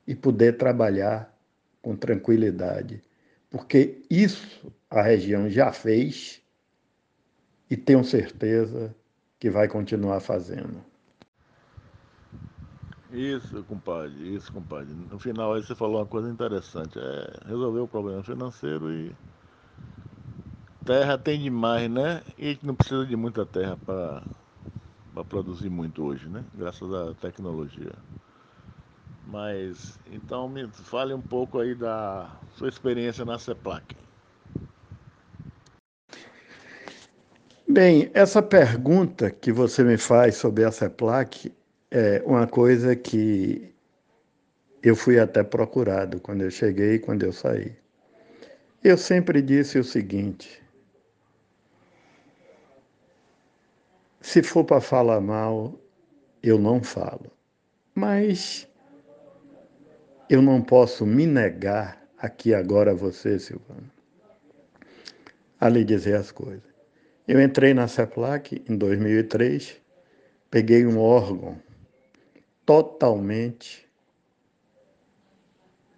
e 0.06 0.14
poder 0.14 0.58
trabalhar 0.58 1.34
com 1.80 1.96
tranquilidade, 1.96 3.02
porque 3.48 4.02
isso 4.10 4.70
a 4.90 5.00
região 5.02 5.48
já 5.48 5.72
fez 5.72 6.42
e 7.70 7.76
tenho 7.76 8.04
certeza 8.04 8.94
que 9.38 9.48
vai 9.50 9.66
continuar 9.66 10.20
fazendo. 10.20 10.84
Isso, 13.10 13.64
compadre, 13.64 14.34
isso, 14.34 14.50
compadre. 14.52 14.94
No 14.94 15.18
final 15.18 15.52
aí 15.54 15.62
você 15.62 15.74
falou 15.74 15.98
uma 16.00 16.06
coisa 16.06 16.30
interessante, 16.30 16.98
é 16.98 17.48
resolver 17.48 17.80
o 17.80 17.88
problema 17.88 18.22
financeiro 18.22 18.90
e 18.92 19.18
terra 20.84 21.18
tem 21.18 21.40
demais, 21.40 21.90
né? 21.90 22.22
E 22.36 22.48
a 22.48 22.52
gente 22.52 22.66
não 22.66 22.74
precisa 22.76 23.06
de 23.06 23.16
muita 23.16 23.46
terra 23.46 23.76
para 23.76 24.26
produzir 25.28 25.68
muito 25.68 26.02
hoje, 26.04 26.28
né? 26.28 26.44
Graças 26.54 26.92
à 26.92 27.14
tecnologia. 27.14 27.92
Mas 29.26 29.98
então 30.06 30.48
me 30.48 30.68
fale 30.68 31.12
um 31.12 31.20
pouco 31.20 31.58
aí 31.58 31.74
da 31.74 32.40
sua 32.56 32.68
experiência 32.68 33.24
na 33.24 33.38
CEPLAC. 33.38 33.96
Bem, 37.68 38.10
essa 38.14 38.42
pergunta 38.42 39.30
que 39.30 39.52
você 39.52 39.84
me 39.84 39.96
faz 39.96 40.36
sobre 40.36 40.64
a 40.64 40.72
CEPLAC 40.72 41.52
é 41.90 42.22
uma 42.26 42.46
coisa 42.46 42.96
que 42.96 43.72
eu 44.82 44.96
fui 44.96 45.20
até 45.20 45.44
procurado 45.44 46.20
quando 46.20 46.42
eu 46.42 46.50
cheguei 46.50 46.94
e 46.94 46.98
quando 46.98 47.22
eu 47.22 47.32
saí. 47.32 47.76
Eu 48.82 48.96
sempre 48.96 49.42
disse 49.42 49.78
o 49.78 49.84
seguinte: 49.84 50.59
se 54.20 54.42
for 54.42 54.64
para 54.64 54.80
falar 54.80 55.20
mal, 55.20 55.78
eu 56.42 56.58
não 56.58 56.82
falo. 56.82 57.30
Mas 57.94 58.68
eu 60.28 60.40
não 60.40 60.62
posso 60.62 61.06
me 61.06 61.26
negar 61.26 62.00
aqui 62.18 62.54
agora 62.54 62.92
a 62.92 62.94
você, 62.94 63.38
Silvano, 63.38 63.90
a 65.58 65.68
lhe 65.68 65.84
dizer 65.84 66.16
as 66.16 66.30
coisas. 66.30 66.70
Eu 67.26 67.40
entrei 67.40 67.72
na 67.74 67.88
CEPLAC 67.88 68.62
em 68.68 68.76
2003, 68.76 69.80
peguei 70.50 70.86
um 70.86 70.98
órgão 70.98 71.60
totalmente 72.66 73.88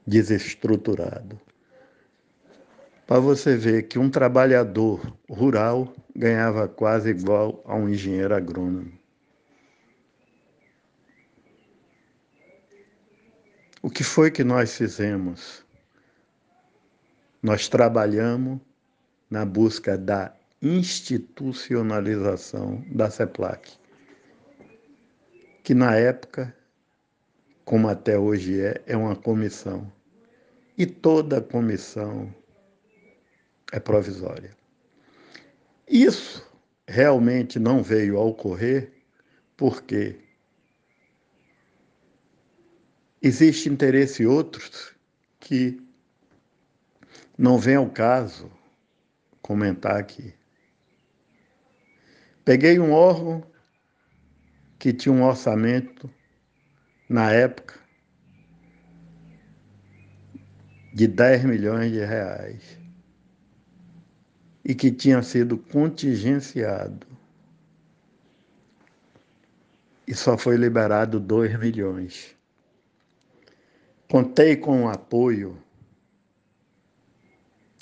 desestruturado. 0.06 1.40
Para 3.06 3.20
você 3.20 3.56
ver 3.56 3.88
que 3.88 3.98
um 3.98 4.08
trabalhador 4.08 5.14
rural 5.28 5.92
ganhava 6.14 6.68
quase 6.68 7.10
igual 7.10 7.60
a 7.66 7.74
um 7.74 7.88
engenheiro 7.88 8.32
agrônomo. 8.34 8.92
O 13.82 13.90
que 13.90 14.04
foi 14.04 14.30
que 14.30 14.44
nós 14.44 14.76
fizemos? 14.76 15.64
Nós 17.42 17.68
trabalhamos 17.68 18.60
na 19.28 19.44
busca 19.44 19.98
da 19.98 20.32
institucionalização 20.62 22.84
da 22.92 23.10
CEPLAC, 23.10 23.72
que 25.64 25.74
na 25.74 25.96
época, 25.96 26.56
como 27.64 27.88
até 27.88 28.16
hoje 28.16 28.60
é, 28.60 28.80
é 28.86 28.96
uma 28.96 29.16
comissão. 29.16 29.92
E 30.78 30.86
toda 30.86 31.40
comissão 31.40 32.32
é 33.72 33.80
provisória. 33.80 34.54
Isso 35.88 36.46
realmente 36.86 37.58
não 37.58 37.82
veio 37.82 38.18
a 38.18 38.20
ocorrer 38.20 38.92
porque 39.56 40.20
existe 43.20 43.68
interesse 43.68 44.26
outros 44.26 44.94
que 45.40 45.82
não 47.36 47.58
vem 47.58 47.76
ao 47.76 47.90
caso 47.90 48.52
comentar 49.40 49.96
aqui. 49.96 50.34
Peguei 52.44 52.78
um 52.78 52.92
órgão 52.92 53.42
que 54.78 54.92
tinha 54.92 55.12
um 55.12 55.22
orçamento, 55.22 56.10
na 57.08 57.30
época, 57.30 57.78
de 60.92 61.06
10 61.06 61.44
milhões 61.44 61.92
de 61.92 62.04
reais 62.04 62.81
e 64.64 64.74
que 64.74 64.90
tinha 64.90 65.22
sido 65.22 65.58
contingenciado. 65.58 67.06
E 70.06 70.14
só 70.14 70.36
foi 70.36 70.56
liberado 70.56 71.18
2 71.18 71.58
milhões. 71.58 72.36
Contei 74.08 74.56
com 74.56 74.84
o 74.84 74.88
apoio 74.88 75.56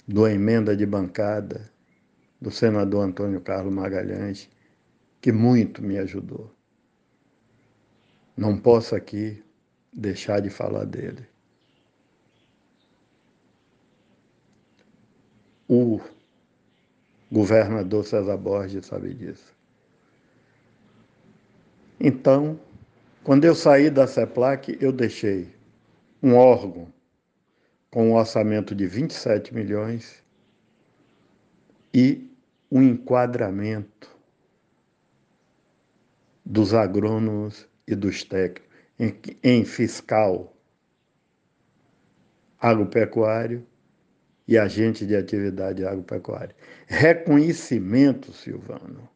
do 0.06 0.26
emenda 0.26 0.76
de 0.76 0.86
bancada 0.86 1.70
do 2.40 2.50
senador 2.50 3.04
Antônio 3.04 3.40
Carlos 3.40 3.72
Magalhães, 3.72 4.48
que 5.20 5.30
muito 5.30 5.82
me 5.82 5.98
ajudou. 5.98 6.54
Não 8.36 8.58
posso 8.58 8.94
aqui 8.94 9.42
deixar 9.92 10.40
de 10.40 10.48
falar 10.48 10.84
dele. 10.84 11.28
O 15.68 16.00
governador 17.30 18.04
César 18.04 18.36
Borges 18.36 18.86
sabe 18.86 19.14
disso. 19.14 19.54
Então, 21.98 22.58
quando 23.22 23.44
eu 23.44 23.54
saí 23.54 23.90
da 23.90 24.06
CEPLAC, 24.06 24.78
eu 24.80 24.90
deixei 24.90 25.54
um 26.22 26.34
órgão 26.34 26.92
com 27.90 28.10
um 28.10 28.14
orçamento 28.14 28.74
de 28.74 28.86
27 28.86 29.54
milhões 29.54 30.24
e 31.92 32.30
um 32.70 32.82
enquadramento 32.82 34.08
dos 36.44 36.72
agrônomos 36.72 37.68
e 37.86 37.94
dos 37.94 38.24
técnicos 38.24 38.70
em, 38.98 39.14
em 39.42 39.64
fiscal 39.64 40.54
agropecuário 42.60 43.66
e 44.50 44.58
agente 44.58 45.06
de 45.06 45.14
atividade 45.14 45.86
agropecuária. 45.86 46.54
Reconhecimento, 46.88 48.32
Silvano, 48.32 49.08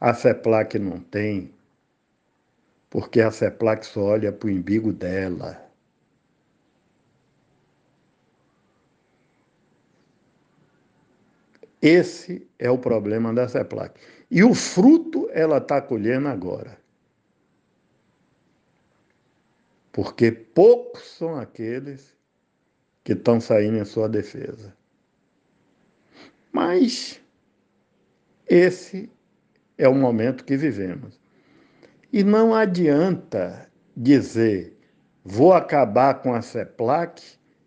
a 0.00 0.14
CEPLAC 0.14 0.78
não 0.78 1.00
tem, 1.00 1.52
porque 2.88 3.20
a 3.20 3.32
CEPLAC 3.32 3.84
só 3.84 4.00
olha 4.02 4.30
para 4.30 4.46
o 4.46 4.50
embigo 4.50 4.92
dela. 4.92 5.60
Esse 11.80 12.48
é 12.56 12.70
o 12.70 12.78
problema 12.78 13.34
da 13.34 13.48
CEPLAC. 13.48 14.00
E 14.30 14.44
o 14.44 14.54
fruto 14.54 15.28
ela 15.32 15.58
está 15.58 15.82
colhendo 15.82 16.28
agora. 16.28 16.78
Porque 19.90 20.30
poucos 20.30 21.02
são 21.02 21.36
aqueles 21.36 22.16
que 23.04 23.12
estão 23.12 23.40
saindo 23.40 23.78
em 23.78 23.84
sua 23.84 24.08
defesa. 24.08 24.74
Mas 26.52 27.20
esse 28.46 29.10
é 29.78 29.88
o 29.88 29.94
momento 29.94 30.44
que 30.44 30.56
vivemos. 30.56 31.20
E 32.12 32.22
não 32.22 32.54
adianta 32.54 33.66
dizer, 33.96 34.76
vou 35.24 35.52
acabar 35.52 36.20
com 36.22 36.34
a 36.34 36.42
CEPLAC 36.42 37.22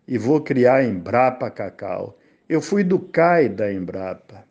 e 0.08 0.18
vou 0.18 0.42
criar 0.42 0.76
a 0.76 0.84
Embrapa 0.84 1.50
Cacau. 1.50 2.18
Eu 2.48 2.62
fui 2.62 2.84
do 2.84 3.00
CAI 3.00 3.50
da 3.50 3.74
Embrapa, 3.74 4.46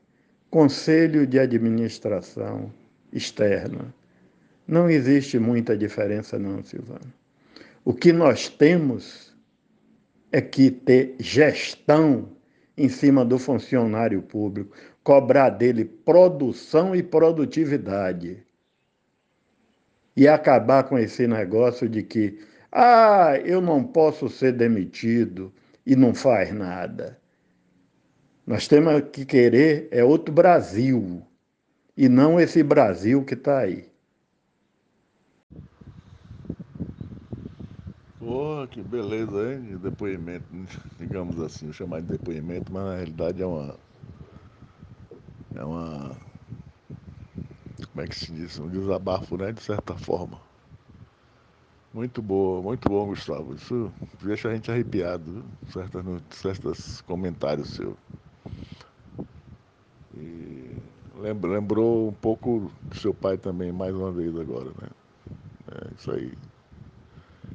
Conselho 0.50 1.26
de 1.26 1.38
Administração 1.38 2.72
Externa. 3.12 3.94
Não 4.66 4.90
existe 4.90 5.38
muita 5.38 5.76
diferença, 5.76 6.38
não, 6.38 6.62
Silvano. 6.64 7.12
O 7.84 7.94
que 7.94 8.12
nós 8.12 8.48
temos 8.48 9.33
é 10.34 10.40
que 10.40 10.68
ter 10.70 11.14
gestão 11.20 12.28
em 12.76 12.88
cima 12.88 13.24
do 13.24 13.38
funcionário 13.38 14.20
público, 14.20 14.76
cobrar 15.04 15.50
dele 15.50 15.84
produção 15.84 16.94
e 16.94 17.02
produtividade. 17.04 18.44
e 20.16 20.28
acabar 20.28 20.84
com 20.84 20.98
esse 20.98 21.26
negócio 21.26 21.88
de 21.88 22.02
que, 22.02 22.38
ah, 22.72 23.38
eu 23.44 23.60
não 23.60 23.84
posso 23.84 24.28
ser 24.28 24.52
demitido 24.52 25.52
e 25.86 25.94
não 25.96 26.14
faz 26.14 26.52
nada. 26.52 27.20
Nós 28.46 28.68
temos 28.68 29.02
que 29.12 29.24
querer 29.24 29.88
é 29.90 30.04
outro 30.04 30.34
Brasil 30.34 31.22
e 31.96 32.08
não 32.08 32.40
esse 32.40 32.62
Brasil 32.62 33.24
que 33.24 33.34
está 33.34 33.60
aí. 33.60 33.93
Que 38.70 38.82
beleza, 38.82 39.52
hein? 39.54 39.62
De 39.62 39.78
depoimento, 39.78 40.46
digamos 40.98 41.38
assim, 41.40 41.72
chamar 41.72 42.00
de 42.02 42.08
depoimento, 42.08 42.72
mas 42.72 42.84
na 42.84 42.94
realidade 42.96 43.40
é 43.42 43.46
uma. 43.46 43.78
É 45.54 45.64
uma. 45.64 46.18
Como 47.90 48.02
é 48.04 48.06
que 48.06 48.14
se 48.14 48.30
diz? 48.32 48.58
Um 48.58 48.68
desabafo, 48.68 49.38
né? 49.38 49.50
De 49.52 49.62
certa 49.62 49.96
forma. 49.96 50.38
Muito 51.92 52.20
boa, 52.20 52.60
muito 52.62 52.88
bom, 52.90 53.06
Gustavo. 53.06 53.54
Isso 53.54 53.90
deixa 54.22 54.48
a 54.50 54.54
gente 54.54 54.70
arrepiado, 54.70 55.50
certos, 55.66 56.02
certos 56.36 57.00
comentários 57.02 57.68
seus. 57.70 57.96
E 60.14 60.80
lembrou 61.14 62.08
um 62.08 62.14
pouco 62.14 62.72
do 62.88 62.94
seu 62.96 63.12
pai 63.14 63.36
também, 63.38 63.72
mais 63.72 63.94
uma 63.94 64.12
vez 64.12 64.34
agora, 64.36 64.70
né? 64.80 64.88
É 65.72 65.94
isso 65.94 66.10
aí. 66.12 66.32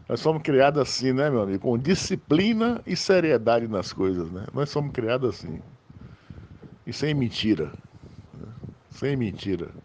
Nós 0.08 0.20
somos 0.22 0.42
criados 0.42 0.82
assim, 0.82 1.14
né, 1.14 1.30
meu 1.30 1.42
amigo? 1.42 1.60
Com 1.60 1.78
disciplina 1.78 2.82
e 2.86 2.96
seriedade 2.96 3.68
nas 3.68 3.94
coisas, 3.94 4.32
né? 4.32 4.46
Nós 4.54 4.70
somos 4.70 4.92
criados 4.92 5.30
assim. 5.30 5.62
E 6.86 6.92
sem 6.92 7.14
mentira. 7.14 7.76
Né? 8.34 8.48
Sem 8.90 9.16
mentira. 9.16 9.76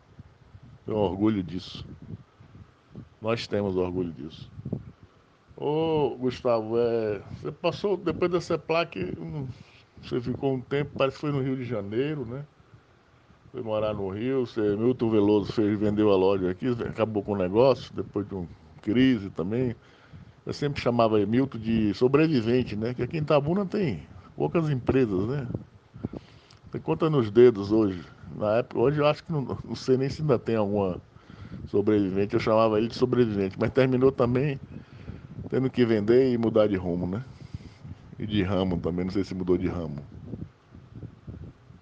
Tenho 0.87 0.99
orgulho 0.99 1.43
disso. 1.43 1.87
Nós 3.21 3.47
temos 3.47 3.77
orgulho 3.77 4.13
disso. 4.13 4.51
Ô, 5.57 6.17
Gustavo, 6.19 6.79
é, 6.79 7.19
você 7.37 7.53
passou, 7.53 7.97
depois 7.97 8.31
dessa 8.31 8.59
placa, 8.59 8.99
você 10.03 10.21
ficou 10.21 10.55
um 10.55 10.61
tempo, 10.61 10.93
parece 10.97 11.17
que 11.17 11.21
foi 11.21 11.33
no 11.33 11.41
Rio 11.41 11.57
de 11.57 11.65
Janeiro, 11.65 12.27
né? 12.27 12.45
Foi 13.53 13.63
morar 13.63 13.95
no 13.95 14.09
Rio, 14.11 14.45
você, 14.47 14.77
Milton 14.77 15.11
Veloso 15.11 15.53
fez, 15.53 15.79
vendeu 15.79 16.11
a 16.11 16.17
loja 16.17 16.51
aqui, 16.51 16.67
acabou 16.89 17.23
com 17.23 17.33
o 17.33 17.37
negócio, 17.37 17.95
depois 17.95 18.27
de 18.27 18.35
uma 18.35 18.49
crise 18.83 19.31
também. 19.31 19.77
Eu 20.47 20.53
sempre 20.55 20.81
chamava 20.81 21.19
Milton 21.27 21.59
de 21.59 21.93
sobrevivente, 21.95 22.77
né? 22.77 22.95
Que 22.95 23.03
aqui 23.03 23.17
em 23.19 23.21
Itabuna 23.23 23.67
tem 23.67 24.09
poucas 24.37 24.71
empresas, 24.71 25.27
né? 25.29 25.51
Tem 26.71 26.81
conta 26.81 27.09
nos 27.09 27.31
dedos 27.31 27.73
hoje. 27.73 28.07
Na 28.37 28.57
época, 28.59 28.79
hoje 28.81 29.01
eu 29.01 29.07
acho 29.07 29.25
que 29.25 29.33
não, 29.33 29.43
não 29.65 29.75
sei 29.75 29.97
nem 29.97 30.09
se 30.11 30.21
ainda 30.23 30.39
tem 30.39 30.57
alguma 30.57 31.01
sobrevivente. 31.67 32.35
Eu 32.35 32.41
chamava 32.41 32.79
ele 32.79 32.89
de 32.89 32.95
sobrevivente, 32.97 33.59
mas 33.61 33.71
terminou 33.73 34.13
também 34.13 34.61
tendo 35.49 35.71
que 35.71 35.85
vender 35.87 36.33
e 36.33 36.39
mudar 36.39 36.69
de 36.69 36.77
rumo, 36.77 37.07
né? 37.09 37.27
E 38.19 38.27
de 38.27 38.43
ramo 38.43 38.79
também, 38.81 39.05
não 39.07 39.13
sei 39.13 39.25
se 39.25 39.35
mudou 39.35 39.59
de 39.59 39.69
ramo. 39.69 40.09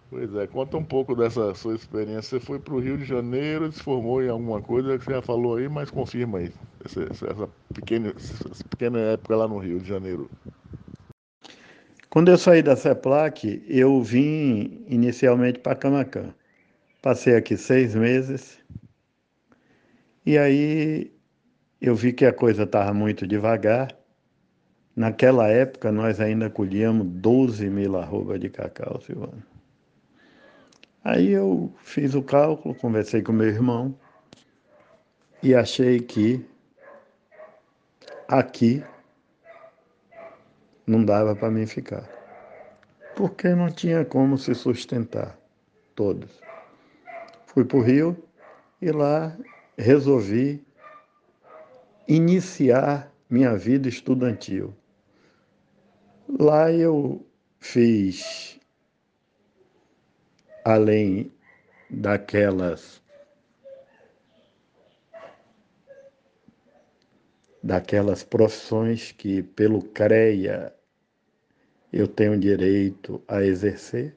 Pois 0.09 0.33
é, 0.37 0.46
conta 0.46 0.77
um 0.77 0.85
pouco 0.85 1.14
dessa 1.14 1.53
sua 1.55 1.75
experiência. 1.75 2.22
Você 2.38 2.40
foi 2.40 2.61
para 2.61 2.72
o 2.75 2.79
Rio 2.81 2.96
de 2.98 3.05
Janeiro, 3.05 3.72
se 3.72 3.83
formou 3.83 4.22
em 4.22 4.29
alguma 4.29 4.61
coisa 4.62 4.96
que 4.98 5.05
você 5.05 5.12
já 5.14 5.22
falou 5.22 5.57
aí, 5.57 5.68
mas 5.68 5.90
confirma 5.90 6.38
aí, 6.38 6.53
essa, 6.85 7.03
essa, 7.05 7.49
pequena, 7.75 8.12
essa 8.16 8.64
pequena 8.68 8.99
época 8.99 9.37
lá 9.37 9.49
no 9.49 9.59
Rio 9.59 9.81
de 9.81 9.88
Janeiro. 9.88 10.31
Quando 12.11 12.31
eu 12.31 12.37
saí 12.37 12.62
da 12.62 12.77
CEPLAC, 12.77 13.64
eu 13.66 14.03
vim 14.03 14.85
inicialmente 14.87 15.59
para 15.59 15.75
Camacan. 15.75 16.35
Passei 17.01 17.35
aqui 17.35 17.57
seis 17.57 17.95
meses 17.95 18.59
e 20.25 20.38
aí 20.38 21.12
eu 21.81 21.97
vi 21.97 22.12
que 22.12 22.25
a 22.25 22.33
coisa 22.33 22.64
estava 22.64 22.92
muito 22.92 23.27
devagar. 23.27 23.97
Naquela 24.95 25.49
época, 25.49 25.90
nós 25.90 26.21
ainda 26.21 26.51
colhíamos 26.51 27.07
12 27.07 27.68
mil 27.71 27.97
arroba 27.97 28.38
de 28.38 28.51
cacau, 28.51 29.01
Silvano. 29.01 29.42
Aí 31.03 31.31
eu 31.31 31.73
fiz 31.83 32.14
o 32.14 32.23
cálculo, 32.23 32.75
conversei 32.75 33.23
com 33.23 33.33
meu 33.33 33.49
irmão 33.49 33.99
e 35.42 35.55
achei 35.55 35.99
que 35.99 36.45
aqui 38.33 38.83
não 40.87 41.05
dava 41.05 41.37
para 41.37 41.51
mim 41.51 41.66
ficar. 41.66 42.09
Porque 43.14 43.55
não 43.55 43.71
tinha 43.71 44.07
como 44.07 44.38
se 44.38 44.55
sustentar 44.55 45.38
todos. 45.95 46.40
Fui 47.45 47.62
para 47.62 47.77
o 47.77 47.83
Rio 47.83 48.16
e 48.81 48.90
lá 48.90 49.37
resolvi 49.77 50.64
iniciar 52.09 53.12
minha 53.29 53.55
vida 53.55 53.87
estudantil. 53.87 54.75
Lá 56.40 56.73
eu 56.73 57.25
fiz 57.61 58.59
além 60.64 61.31
daquelas 61.90 63.02
daquelas 67.62 68.22
profissões 68.22 69.12
que 69.12 69.42
pelo 69.42 69.83
CREA 69.83 70.75
eu 71.92 72.09
tenho 72.09 72.38
direito 72.38 73.22
a 73.29 73.42
exercer, 73.42 74.16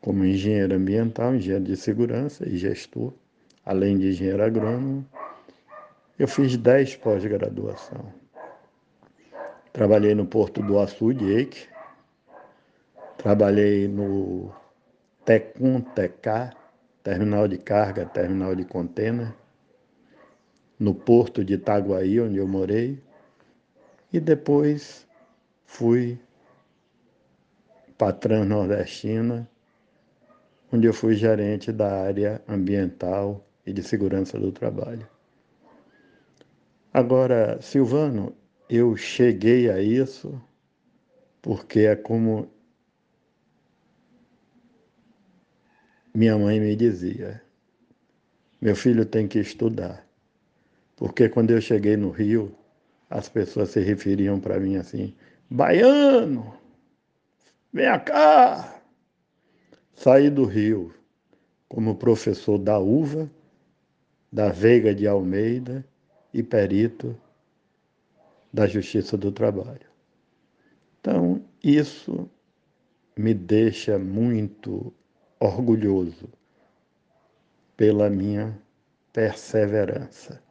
como 0.00 0.24
engenheiro 0.24 0.74
ambiental, 0.74 1.34
engenheiro 1.34 1.64
de 1.64 1.76
segurança 1.76 2.48
e 2.48 2.56
gestor, 2.56 3.12
além 3.64 3.98
de 3.98 4.08
engenheiro 4.08 4.42
agrônomo, 4.42 5.06
eu 6.18 6.26
fiz 6.26 6.56
10 6.56 6.96
pós-graduação. 6.96 8.12
Trabalhei 9.72 10.14
no 10.14 10.26
Porto 10.26 10.60
do 10.62 10.78
Açude, 10.78 11.24
Eike, 11.24 11.68
Trabalhei 13.22 13.86
no 13.86 14.50
Tecum 15.26 15.82
TK, 15.82 16.56
terminal 17.02 17.46
de 17.46 17.58
carga, 17.58 18.06
terminal 18.06 18.54
de 18.54 18.64
contêiner, 18.64 19.34
no 20.80 20.94
porto 20.94 21.44
de 21.44 21.54
Itaguaí, 21.54 22.18
onde 22.18 22.38
eu 22.38 22.48
morei, 22.48 22.98
e 24.10 24.18
depois 24.18 25.06
fui 25.66 26.18
para 27.98 28.14
Transnordestina, 28.14 29.48
onde 30.72 30.86
eu 30.86 30.94
fui 30.94 31.14
gerente 31.14 31.70
da 31.70 32.02
área 32.02 32.42
ambiental 32.48 33.46
e 33.66 33.72
de 33.74 33.82
segurança 33.82 34.40
do 34.40 34.50
trabalho. 34.50 35.06
Agora, 36.92 37.60
Silvano, 37.60 38.34
eu 38.68 38.96
cheguei 38.96 39.70
a 39.70 39.80
isso 39.80 40.42
porque 41.42 41.80
é 41.80 41.94
como 41.94 42.50
minha 46.14 46.36
mãe 46.36 46.58
me 46.58 46.74
dizia: 46.74 47.42
meu 48.60 48.74
filho 48.74 49.04
tem 49.04 49.28
que 49.28 49.38
estudar. 49.38 50.09
Porque 51.00 51.30
quando 51.30 51.50
eu 51.50 51.62
cheguei 51.62 51.96
no 51.96 52.10
Rio, 52.10 52.54
as 53.08 53.26
pessoas 53.26 53.70
se 53.70 53.80
referiam 53.80 54.38
para 54.38 54.60
mim 54.60 54.76
assim: 54.76 55.14
baiano, 55.48 56.54
vem 57.72 57.86
cá. 58.04 58.82
Saí 59.94 60.28
do 60.28 60.44
Rio 60.44 60.94
como 61.70 61.96
professor 61.96 62.58
da 62.58 62.78
UVA, 62.78 63.30
da 64.30 64.50
Veiga 64.50 64.94
de 64.94 65.06
Almeida 65.06 65.82
e 66.34 66.42
perito 66.42 67.16
da 68.52 68.66
Justiça 68.66 69.16
do 69.16 69.32
Trabalho. 69.32 69.88
Então, 71.00 71.42
isso 71.64 72.28
me 73.16 73.32
deixa 73.32 73.98
muito 73.98 74.92
orgulhoso 75.38 76.28
pela 77.74 78.10
minha 78.10 78.60
perseverança. 79.14 80.42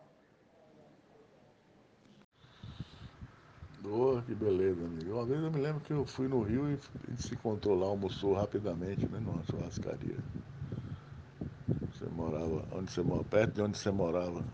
Que 4.26 4.34
beleza, 4.36 4.86
amigo. 4.86 5.14
Uma 5.16 5.26
vez 5.26 5.42
eu 5.44 5.52
me 5.52 5.60
lembro 5.60 5.82
que 5.82 5.92
eu 5.92 6.06
fui 6.06 6.28
no 6.30 6.42
Rio 6.44 6.70
e 6.72 6.76
a 7.08 7.12
gente 7.12 7.22
se 7.24 7.34
encontrou 7.36 7.76
lá, 7.76 7.88
almoçou 7.88 8.34
rapidamente, 8.34 9.10
né, 9.10 9.20
numa 9.20 9.44
churrascaria. 9.44 10.24
Você 11.92 12.06
morava, 12.10 12.68
onde 12.72 12.92
você 12.92 13.04
morava, 13.04 13.26
perto 13.30 13.54
de 13.56 13.62
onde 13.62 13.78
você 13.78 13.92
morava. 13.92 14.50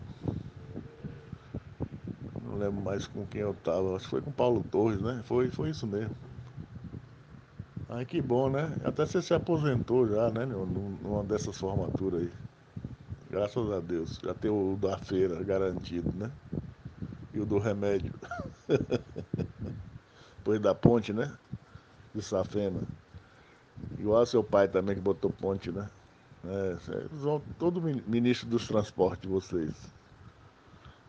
Não 2.40 2.56
lembro 2.56 2.80
mais 2.82 3.06
com 3.06 3.26
quem 3.26 3.42
eu 3.42 3.52
estava, 3.52 3.94
acho 3.96 4.04
que 4.06 4.10
foi 4.10 4.22
com 4.22 4.32
Paulo 4.32 4.64
Torres, 4.64 5.02
né? 5.02 5.22
Foi, 5.24 5.50
foi 5.50 5.68
isso 5.70 5.86
mesmo. 5.86 6.14
Ai, 7.88 8.04
que 8.06 8.20
bom, 8.22 8.48
né? 8.50 8.78
Até 8.84 9.04
você 9.06 9.22
se 9.22 9.32
aposentou 9.34 10.06
já, 10.08 10.30
né? 10.30 10.44
Numa 10.46 11.24
dessas 11.24 11.56
formaturas 11.58 12.22
aí. 12.22 12.36
Graças 13.30 13.70
a 13.72 13.80
Deus. 13.80 14.18
Já 14.24 14.34
tem 14.34 14.50
o 14.50 14.76
da 14.76 14.98
feira 14.98 15.42
garantido, 15.44 16.12
né? 16.14 16.36
E 17.32 17.40
o 17.40 17.46
do 17.46 17.58
remédio. 17.58 18.12
Depois 20.46 20.60
da 20.60 20.72
ponte, 20.72 21.12
né? 21.12 21.28
De 22.14 22.22
Safena. 22.22 22.80
Igual 23.98 24.24
seu 24.24 24.44
pai 24.44 24.68
também 24.68 24.94
que 24.94 25.00
botou 25.00 25.28
ponte, 25.28 25.72
né? 25.72 25.90
É, 26.44 26.76
vão 27.10 27.42
todo 27.58 27.82
ministro 27.82 28.48
dos 28.48 28.68
transportes, 28.68 29.28
vocês. 29.28 29.72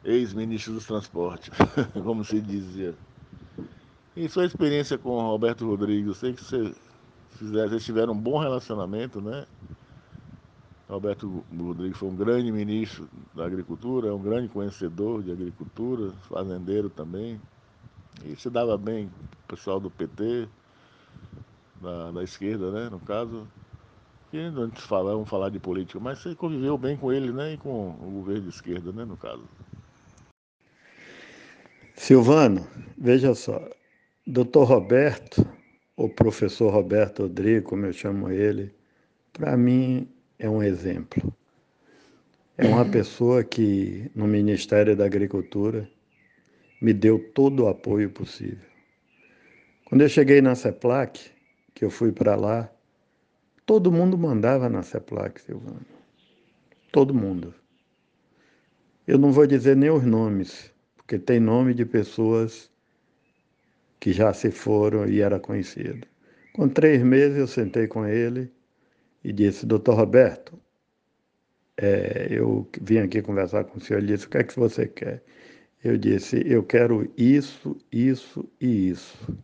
Ex-ministro 0.04 0.74
dos 0.74 0.88
transportes, 0.88 1.52
como 2.04 2.26
se 2.26 2.42
dizia. 2.42 2.96
E 4.16 4.28
sua 4.28 4.44
experiência 4.46 4.98
com 4.98 5.12
o 5.12 5.30
Roberto 5.30 5.68
Rodrigues, 5.68 6.08
eu 6.08 6.16
sei 6.16 6.34
que 6.34 6.44
você 6.44 6.74
vocês 7.40 7.86
tiveram 7.86 8.14
um 8.14 8.20
bom 8.20 8.40
relacionamento, 8.40 9.22
né? 9.22 9.46
Roberto 10.90 11.44
Rodrigues 11.56 12.00
foi 12.00 12.10
um 12.10 12.16
grande 12.16 12.52
ministro 12.52 13.08
da 13.36 13.46
agricultura, 13.46 14.16
um 14.16 14.22
grande 14.22 14.48
conhecedor 14.48 15.22
de 15.22 15.32
agricultura, 15.32 16.12
fazendeiro 16.28 16.90
também. 16.90 17.40
E 18.26 18.36
se 18.36 18.50
dava 18.50 18.78
bem 18.78 19.06
o 19.06 19.48
pessoal 19.48 19.80
do 19.80 19.90
PT, 19.90 20.48
da, 21.82 22.12
da 22.12 22.24
esquerda, 22.24 22.72
né, 22.72 22.90
no 22.90 23.00
caso. 23.00 23.48
E 24.34 24.50
não 24.50 24.70
fala, 24.72 25.14
vamos 25.14 25.30
falar 25.30 25.50
de 25.50 25.60
política, 25.60 26.00
mas 26.00 26.20
você 26.20 26.36
conviveu 26.36 26.78
bem 26.78 26.98
com 26.98 27.12
ele, 27.12 27.32
né, 27.32 27.54
e 27.54 27.58
com 27.58 27.92
o 27.92 28.12
governo 28.12 28.44
de 28.44 28.50
esquerda, 28.50 28.92
né, 28.92 29.06
no 29.06 29.16
caso. 29.16 29.44
Silvano, 31.96 32.68
veja 32.98 33.34
só, 33.34 33.62
doutor 34.26 34.66
Roberto, 34.66 35.48
o 35.96 36.10
professor 36.10 36.72
Roberto 36.72 37.24
Rodrigues, 37.24 37.64
como 37.64 37.86
eu 37.86 37.94
chamo 37.94 38.30
ele, 38.30 38.74
para 39.34 39.56
mim 39.58 40.08
é 40.38 40.50
um 40.50 40.62
exemplo. 40.62 41.34
É 42.58 42.68
uma 42.68 42.86
pessoa 42.86 43.44
que, 43.44 44.12
no 44.16 44.28
Ministério 44.28 44.96
da 44.96 45.06
Agricultura, 45.06 45.90
me 46.82 46.94
deu 46.94 47.20
todo 47.34 47.64
o 47.64 47.68
apoio 47.68 48.10
possível. 48.10 48.68
Quando 49.86 50.02
eu 50.02 50.10
cheguei 50.10 50.42
na 50.42 50.56
CEPLAC, 50.56 51.32
que 51.74 51.86
eu 51.86 51.90
fui 51.90 52.12
para 52.12 52.36
lá, 52.36 52.70
todo 53.66 53.92
mundo 53.92 54.18
mandava 54.18 54.70
na 54.70 54.84
CEPLAC, 54.84 55.42
Silvano. 55.42 55.86
Todo 56.92 57.14
mundo. 57.14 57.54
Eu 59.08 59.18
não 59.18 59.32
vou 59.32 59.48
dizer 59.48 59.76
nem 59.76 59.90
os 59.90 60.04
nomes, 60.04 60.74
porque 60.96 61.18
tem 61.18 61.40
nome 61.40 61.74
de 61.74 61.86
pessoas 61.86 62.70
que 64.00 64.12
já 64.12 64.34
se 64.34 64.52
foram 64.52 65.08
e 65.08 65.22
era 65.22 65.40
conhecido. 65.40 66.06
Com 66.54 66.68
três 66.68 67.02
meses 67.02 67.38
eu 67.38 67.48
sentei 67.48 67.88
com 67.88 68.06
ele 68.06 68.52
e 69.24 69.32
disse, 69.32 69.66
doutor 69.66 69.96
Roberto, 69.96 70.60
é, 71.78 72.28
eu 72.30 72.68
vim 72.82 72.98
aqui 72.98 73.22
conversar 73.22 73.64
com 73.66 73.78
o 73.78 73.82
senhor, 73.82 74.00
ele 74.00 74.14
disse, 74.14 74.26
o 74.26 74.30
que 74.30 74.38
é 74.38 74.44
que 74.44 74.60
você 74.60 74.88
quer? 74.88 75.24
Eu 75.84 75.98
disse, 75.98 76.42
eu 76.46 76.64
quero 76.64 77.12
isso, 77.16 77.78
isso 77.92 78.50
e 78.60 78.90
isso. 78.90 79.38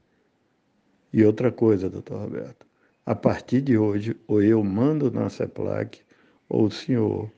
E 1.12 1.24
outra 1.24 1.52
coisa, 1.52 1.90
doutor 1.90 2.22
Roberto, 2.22 2.66
a 3.06 3.14
partir 3.14 3.62
de 3.62 3.78
hoje, 3.78 4.16
ou 4.28 4.42
eu 4.42 4.64
mando 4.64 5.12
na 5.12 5.30
CEPLAC, 5.30 6.02
ou 6.50 6.66
o 6.66 6.72
senhor 6.72 7.32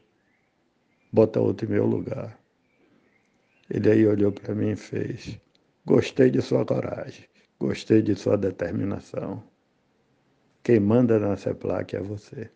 bota 1.11 1.39
outro 1.41 1.67
em 1.67 1.71
meu 1.71 1.85
lugar. 1.85 2.39
Ele 3.69 3.91
aí 3.91 4.07
olhou 4.07 4.31
para 4.31 4.55
mim 4.55 4.71
e 4.71 4.75
fez, 4.75 5.39
gostei 5.85 6.29
de 6.29 6.41
sua 6.41 6.65
coragem, 6.65 7.25
gostei 7.59 8.01
de 8.01 8.15
sua 8.15 8.37
determinação. 8.37 9.43
Quem 10.63 10.79
manda 10.79 11.19
na 11.19 11.35
CEPLAC 11.35 11.95
é 11.95 12.01
você. 12.01 12.49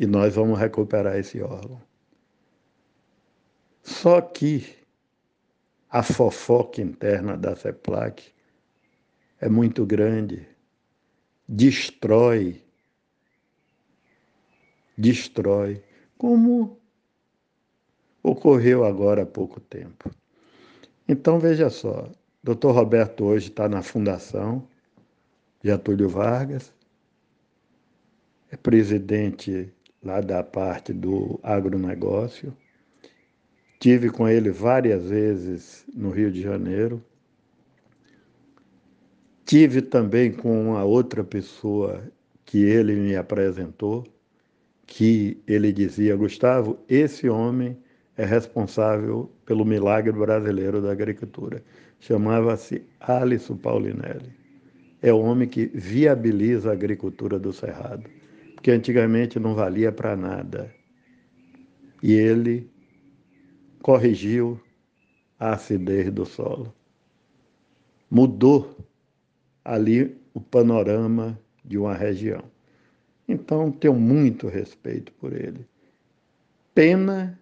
E 0.00 0.06
nós 0.06 0.34
vamos 0.34 0.58
recuperar 0.58 1.16
esse 1.16 1.40
órgão. 1.40 1.87
Só 3.82 4.20
que 4.20 4.76
a 5.90 6.02
fofoca 6.02 6.82
interna 6.82 7.36
da 7.36 7.56
CEPLAC 7.56 8.32
é 9.40 9.48
muito 9.48 9.86
grande, 9.86 10.46
destrói, 11.48 12.62
destrói, 14.96 15.82
como 16.16 16.78
ocorreu 18.22 18.84
agora 18.84 19.22
há 19.22 19.26
pouco 19.26 19.60
tempo. 19.60 20.10
Então 21.08 21.38
veja 21.38 21.70
só, 21.70 22.10
Dr. 22.42 22.70
Roberto 22.70 23.24
hoje 23.24 23.48
está 23.48 23.68
na 23.68 23.82
Fundação 23.82 24.68
Getúlio 25.62 26.08
Vargas, 26.08 26.72
é 28.50 28.56
presidente 28.56 29.72
lá 30.02 30.20
da 30.20 30.42
parte 30.42 30.92
do 30.92 31.38
agronegócio. 31.42 32.56
Tive 33.78 34.10
com 34.10 34.28
ele 34.28 34.50
várias 34.50 35.08
vezes 35.08 35.84
no 35.94 36.10
Rio 36.10 36.30
de 36.32 36.42
Janeiro. 36.42 37.02
Tive 39.44 39.80
também 39.82 40.32
com 40.32 40.70
uma 40.70 40.84
outra 40.84 41.22
pessoa 41.24 42.02
que 42.44 42.64
ele 42.64 42.94
me 42.94 43.16
apresentou, 43.16 44.04
que 44.86 45.40
ele 45.46 45.72
dizia: 45.72 46.16
Gustavo, 46.16 46.78
esse 46.88 47.28
homem 47.28 47.76
é 48.16 48.24
responsável 48.24 49.30
pelo 49.46 49.64
milagre 49.64 50.12
brasileiro 50.12 50.82
da 50.82 50.92
agricultura. 50.92 51.62
Chamava-se 52.00 52.82
Alisson 53.00 53.56
Paulinelli 53.56 54.38
é 55.02 55.12
o 55.12 55.20
homem 55.20 55.48
que 55.48 55.66
viabiliza 55.66 56.70
a 56.70 56.72
agricultura 56.72 57.38
do 57.38 57.52
Cerrado, 57.52 58.08
porque 58.54 58.70
antigamente 58.70 59.38
não 59.38 59.54
valia 59.54 59.92
para 59.92 60.16
nada. 60.16 60.72
E 62.02 62.12
ele 62.12 62.68
corrigiu 63.82 64.60
a 65.38 65.52
acidez 65.52 66.10
do 66.10 66.26
solo. 66.26 66.74
Mudou 68.10 68.76
ali 69.64 70.16
o 70.34 70.40
panorama 70.40 71.38
de 71.64 71.78
uma 71.78 71.94
região. 71.94 72.42
Então, 73.28 73.70
tenho 73.70 73.94
muito 73.94 74.48
respeito 74.48 75.12
por 75.12 75.32
ele. 75.32 75.66
Pena 76.74 77.38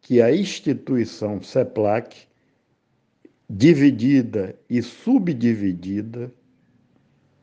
que 0.00 0.20
a 0.20 0.34
instituição 0.34 1.40
CEPLAC, 1.40 2.26
dividida 3.48 4.58
e 4.68 4.82
subdividida, 4.82 6.32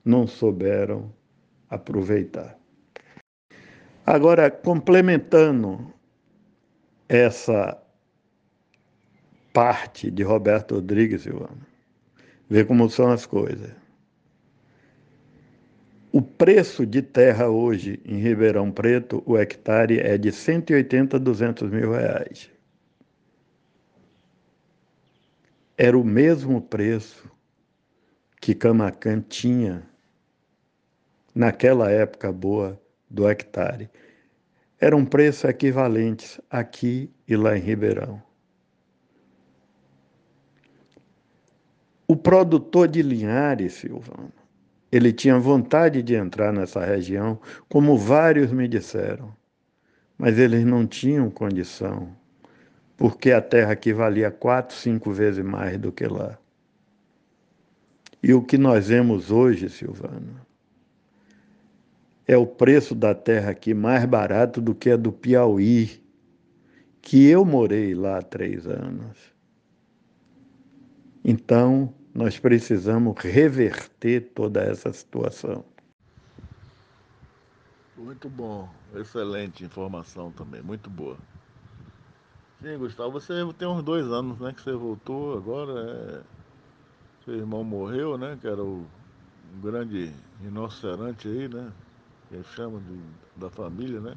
não 0.04 0.28
souberam 0.28 1.14
aproveitar. 1.70 2.58
Agora, 4.06 4.50
complementando 4.50 5.94
essa 7.08 7.82
parte 9.54 10.12
de 10.12 10.24
Roberto 10.24 10.76
Rodrigues, 10.76 11.24
Silvano, 11.24 11.66
vê 12.50 12.64
como 12.64 12.89
são 12.89 13.12
as 13.12 13.26
coisas. 13.26 13.72
O 16.12 16.22
preço 16.22 16.86
de 16.86 17.02
terra 17.02 17.50
hoje 17.50 18.02
em 18.06 18.18
Ribeirão 18.18 18.72
Preto, 18.72 19.22
o 19.26 19.38
hectare 19.38 20.00
é 20.00 20.18
de 20.18 20.32
180 20.32 21.18
a 21.18 21.20
200 21.20 21.70
mil 21.70 21.91
reais. 21.91 22.50
Era 25.78 25.98
o 25.98 26.04
mesmo 26.04 26.60
preço 26.60 27.30
que 28.41 28.56
Camacan 28.56 29.22
tinha 29.22 29.84
naquela 31.36 31.91
época 31.91 32.32
boa 32.32 32.82
do 33.10 33.30
hectare. 33.30 33.89
Eram 34.80 35.06
preços 35.06 35.43
equivalentes 35.43 36.41
aqui 36.50 37.12
e 37.28 37.36
lá 37.36 37.56
em 37.56 37.62
Ribeirão. 37.62 38.26
O 42.08 42.16
produtor 42.16 42.88
de 42.88 43.01
Linhares, 43.01 43.74
Silvano, 43.74 44.32
ele 44.89 45.12
tinha 45.12 45.38
vontade 45.38 46.01
de 46.01 46.16
entrar 46.16 46.53
nessa 46.53 46.86
região, 46.86 47.38
como 47.68 47.97
vários 47.97 48.49
me 48.51 48.66
disseram, 48.66 49.36
mas 50.18 50.39
eles 50.39 50.64
não 50.64 50.88
tinham 50.88 51.30
condição, 51.30 52.16
porque 52.95 53.32
a 53.32 53.41
terra 53.41 53.74
aqui 53.74 53.91
valia 53.91 54.32
quatro, 54.32 54.74
cinco 54.74 55.12
vezes 55.12 55.43
mais 55.43 55.78
do 55.78 55.91
que 55.91 56.08
lá. 56.08 56.38
E 58.24 58.34
o 58.34 58.41
que 58.41 58.58
nós 58.58 58.88
vemos 58.88 59.30
hoje, 59.30 59.70
Silvano, 59.70 60.39
é 62.26 62.38
o 62.38 62.47
preço 62.47 62.95
da 62.95 63.14
terra 63.14 63.51
aqui 63.51 63.74
mais 63.74 64.05
barato 64.05 64.62
do 64.62 64.74
que 64.74 64.91
a 64.91 64.97
do 64.97 65.12
Piauí, 65.12 66.01
que 67.01 67.28
eu 67.28 67.43
morei 67.43 67.93
lá 67.93 68.20
há 68.20 68.22
três 68.22 68.66
anos. 68.66 69.18
Então, 71.24 71.93
nós 72.18 72.39
precisamos 72.39 73.15
reverter 73.20 74.32
toda 74.34 74.59
essa 74.59 74.91
situação. 74.91 75.63
Muito 77.95 78.28
bom, 78.28 78.68
excelente 78.95 79.63
informação 79.63 80.32
também, 80.32 80.63
muito 80.63 80.89
boa. 80.89 81.15
Sim, 82.59 82.76
Gustavo, 82.80 83.11
você 83.11 83.34
tem 83.53 83.68
uns 83.68 83.84
dois 83.84 84.07
anos 84.07 84.39
né, 84.39 84.51
que 84.51 84.63
você 84.63 84.74
voltou 84.74 85.38
agora. 85.38 86.24
É... 86.24 86.38
Seu 87.24 87.36
irmão 87.36 87.63
morreu, 87.63 88.18
né? 88.18 88.36
Que 88.41 88.47
era 88.47 88.63
o 88.63 88.84
grande 89.61 90.11
rinoceronte 90.41 91.28
aí, 91.28 91.47
né? 91.47 91.72
que 92.30 92.43
chama 92.55 92.80
de, 92.80 92.99
da 93.39 93.49
família, 93.49 93.99
né? 93.99 94.15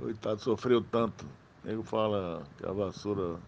Coitado, 0.00 0.40
sofreu 0.40 0.82
tanto. 0.82 1.24
Ele 1.64 1.82
fala 1.84 2.42
que 2.58 2.66
a 2.66 2.72
vassoura 2.72 3.38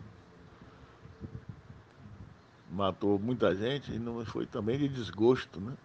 matou 2.73 3.19
muita 3.19 3.55
gente 3.55 3.93
e 3.93 3.99
não 3.99 4.25
foi 4.25 4.47
também 4.47 4.79
de 4.79 4.89
desgosto, 4.89 5.61
né? 5.61 5.77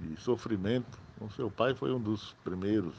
De 0.00 0.20
sofrimento. 0.20 0.98
O 1.20 1.30
seu 1.30 1.50
pai 1.50 1.74
foi 1.74 1.92
um 1.92 2.00
dos 2.00 2.34
primeiros 2.44 2.94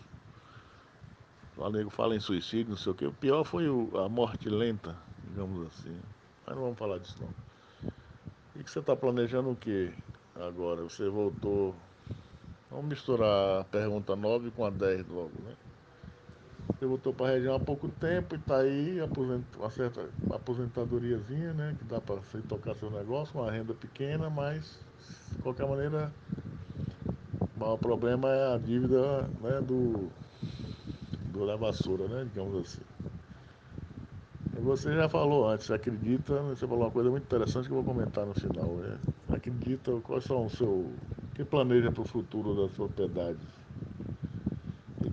nego 1.72 1.90
fala 1.90 2.16
em 2.16 2.20
suicídio, 2.20 2.70
não 2.70 2.78
sei 2.78 2.92
o 2.92 2.96
que. 2.96 3.06
O 3.06 3.12
pior 3.12 3.44
foi 3.44 3.68
o, 3.68 3.98
a 3.98 4.08
morte 4.08 4.48
lenta, 4.48 4.96
digamos 5.28 5.68
assim. 5.68 5.98
Mas 6.46 6.56
não 6.56 6.64
vamos 6.64 6.78
falar 6.78 7.00
disso 7.00 7.16
não. 7.20 7.30
E 8.56 8.64
que 8.64 8.70
você 8.70 8.80
está 8.80 8.96
planejando 8.96 9.52
o 9.52 9.56
que 9.56 9.92
agora? 10.36 10.84
Você 10.84 11.10
voltou. 11.10 11.76
Vamos 12.70 12.86
misturar 12.86 13.62
a 13.62 13.64
pergunta 13.64 14.16
9 14.16 14.52
com 14.52 14.66
a 14.66 14.70
10 14.70 15.08
logo, 15.08 15.32
né? 15.44 15.56
Você 16.78 16.86
voltou 16.86 17.12
para 17.12 17.28
a 17.28 17.32
região 17.32 17.56
há 17.56 17.60
pouco 17.60 17.88
tempo 17.88 18.36
e 18.36 18.38
está 18.38 18.58
aí, 18.58 19.00
uma 19.58 19.72
certa 19.72 20.08
aposentadoriazinha, 20.32 21.52
né? 21.54 21.76
Que 21.80 21.86
dá 21.86 22.00
para 22.00 22.16
você 22.18 22.38
tocar 22.48 22.76
seu 22.76 22.92
negócio, 22.92 23.40
uma 23.40 23.52
renda 23.52 23.74
pequena, 23.74 24.30
mas 24.30 24.78
de 25.32 25.38
qualquer 25.40 25.68
maneira 25.68 26.12
o 27.60 27.78
problema 27.80 28.30
é 28.30 28.54
a 28.54 28.58
dívida 28.60 29.24
né, 29.42 29.60
do, 29.62 30.08
do 31.34 31.48
da 31.48 31.56
vassoura, 31.56 32.08
né? 32.08 32.28
Digamos 32.32 32.68
assim. 32.68 32.82
Você 34.62 34.94
já 34.94 35.10
falou 35.10 35.50
antes, 35.50 35.72
acredita, 35.72 36.42
você 36.42 36.68
falou 36.68 36.86
uma 36.86 36.92
coisa 36.92 37.10
muito 37.10 37.24
interessante 37.24 37.66
que 37.66 37.74
eu 37.74 37.82
vou 37.82 37.96
comentar 37.96 38.26
no 38.26 38.36
final. 38.36 38.68
Né? 38.76 38.98
Acredita, 39.30 39.92
quais 40.04 40.26
são 40.26 40.46
o 40.46 40.50
seu. 40.50 40.86
Que 41.34 41.44
planeja 41.44 41.92
para 41.92 42.02
o 42.02 42.06
futuro 42.06 42.56
das 42.56 42.72
propriedades? 42.72 43.57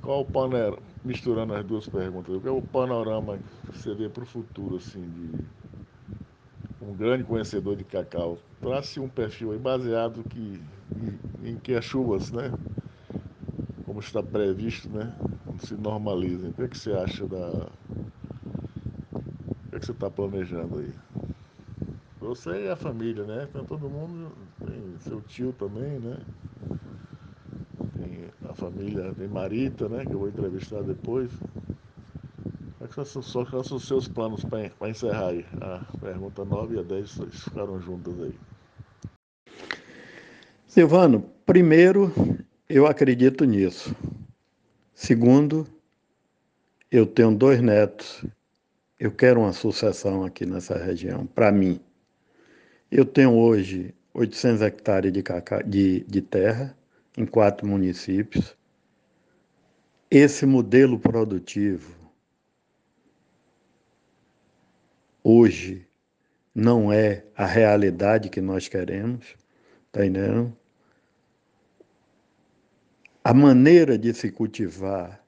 Qual 0.04 0.20
o 0.20 0.24
panorama, 0.26 0.76
misturando 1.02 1.54
as 1.54 1.64
duas 1.64 1.86
perguntas, 1.88 2.36
qual 2.42 2.54
é 2.54 2.58
o 2.58 2.60
panorama 2.60 3.38
que 3.70 3.78
você 3.78 3.94
vê 3.94 4.06
para 4.06 4.22
o 4.22 4.26
futuro, 4.26 4.76
assim, 4.76 5.00
de 5.00 6.84
um 6.84 6.94
grande 6.94 7.24
conhecedor 7.24 7.74
de 7.74 7.84
cacau? 7.84 8.36
Trace 8.60 9.00
um 9.00 9.08
perfil 9.08 9.52
aí 9.52 9.58
baseado 9.58 10.22
que, 10.24 10.60
em, 11.42 11.48
em 11.52 11.56
que 11.56 11.74
as 11.74 11.86
chuvas, 11.86 12.30
né? 12.30 12.52
Como 13.86 14.00
está 14.00 14.22
previsto, 14.22 14.90
né? 14.90 15.10
Se 15.60 15.72
normalizem. 15.74 16.50
O 16.50 16.52
que, 16.52 16.62
é 16.64 16.68
que 16.68 16.76
você 16.76 16.92
acha 16.92 17.26
da. 17.26 17.48
O 17.48 17.70
que, 19.70 19.76
é 19.76 19.78
que 19.78 19.86
você 19.86 19.92
está 19.92 20.10
planejando 20.10 20.80
aí? 20.80 20.92
Você 22.20 22.66
e 22.66 22.68
a 22.68 22.76
família, 22.76 23.24
né? 23.24 23.46
Então 23.48 23.64
todo 23.64 23.88
mundo 23.88 24.30
tem 24.66 24.98
seu 25.00 25.22
tio 25.22 25.52
também, 25.54 25.98
né? 25.98 26.18
Família, 28.64 29.12
tem 29.18 29.28
Marita, 29.28 29.90
né? 29.90 30.06
Que 30.06 30.12
eu 30.12 30.18
vou 30.18 30.28
entrevistar 30.28 30.82
depois. 30.82 31.30
Quais 32.94 33.08
são, 33.08 33.20
os 33.76 33.86
seus 33.86 34.08
planos 34.08 34.42
para 34.44 34.88
encerrar 34.88 35.28
aí? 35.28 35.44
A 35.60 35.84
pergunta 36.00 36.46
9 36.46 36.76
e 36.76 36.78
a 36.78 36.82
10 36.82 37.20
ficaram 37.30 37.78
juntas 37.78 38.14
aí. 38.22 38.34
Silvano, 40.66 41.30
primeiro, 41.44 42.10
eu 42.66 42.86
acredito 42.86 43.44
nisso. 43.44 43.94
Segundo, 44.94 45.66
eu 46.90 47.04
tenho 47.04 47.34
dois 47.34 47.60
netos. 47.60 48.24
Eu 48.98 49.10
quero 49.10 49.40
uma 49.40 49.52
sucessão 49.52 50.24
aqui 50.24 50.46
nessa 50.46 50.78
região, 50.78 51.26
para 51.26 51.52
mim. 51.52 51.80
Eu 52.90 53.04
tenho 53.04 53.34
hoje 53.34 53.94
800 54.14 54.62
hectares 54.62 55.12
de, 55.12 55.22
cacá, 55.22 55.60
de, 55.60 56.00
de 56.04 56.22
terra 56.22 56.74
em 57.16 57.26
quatro 57.26 57.66
municípios. 57.66 58.56
Esse 60.10 60.46
modelo 60.46 60.98
produtivo 60.98 61.94
hoje 65.22 65.88
não 66.54 66.92
é 66.92 67.24
a 67.36 67.46
realidade 67.46 68.28
que 68.28 68.40
nós 68.40 68.68
queremos, 68.68 69.34
tá 69.90 70.04
entendendo? 70.04 70.56
A 73.24 73.32
maneira 73.32 73.98
de 73.98 74.12
se 74.12 74.30
cultivar 74.30 75.24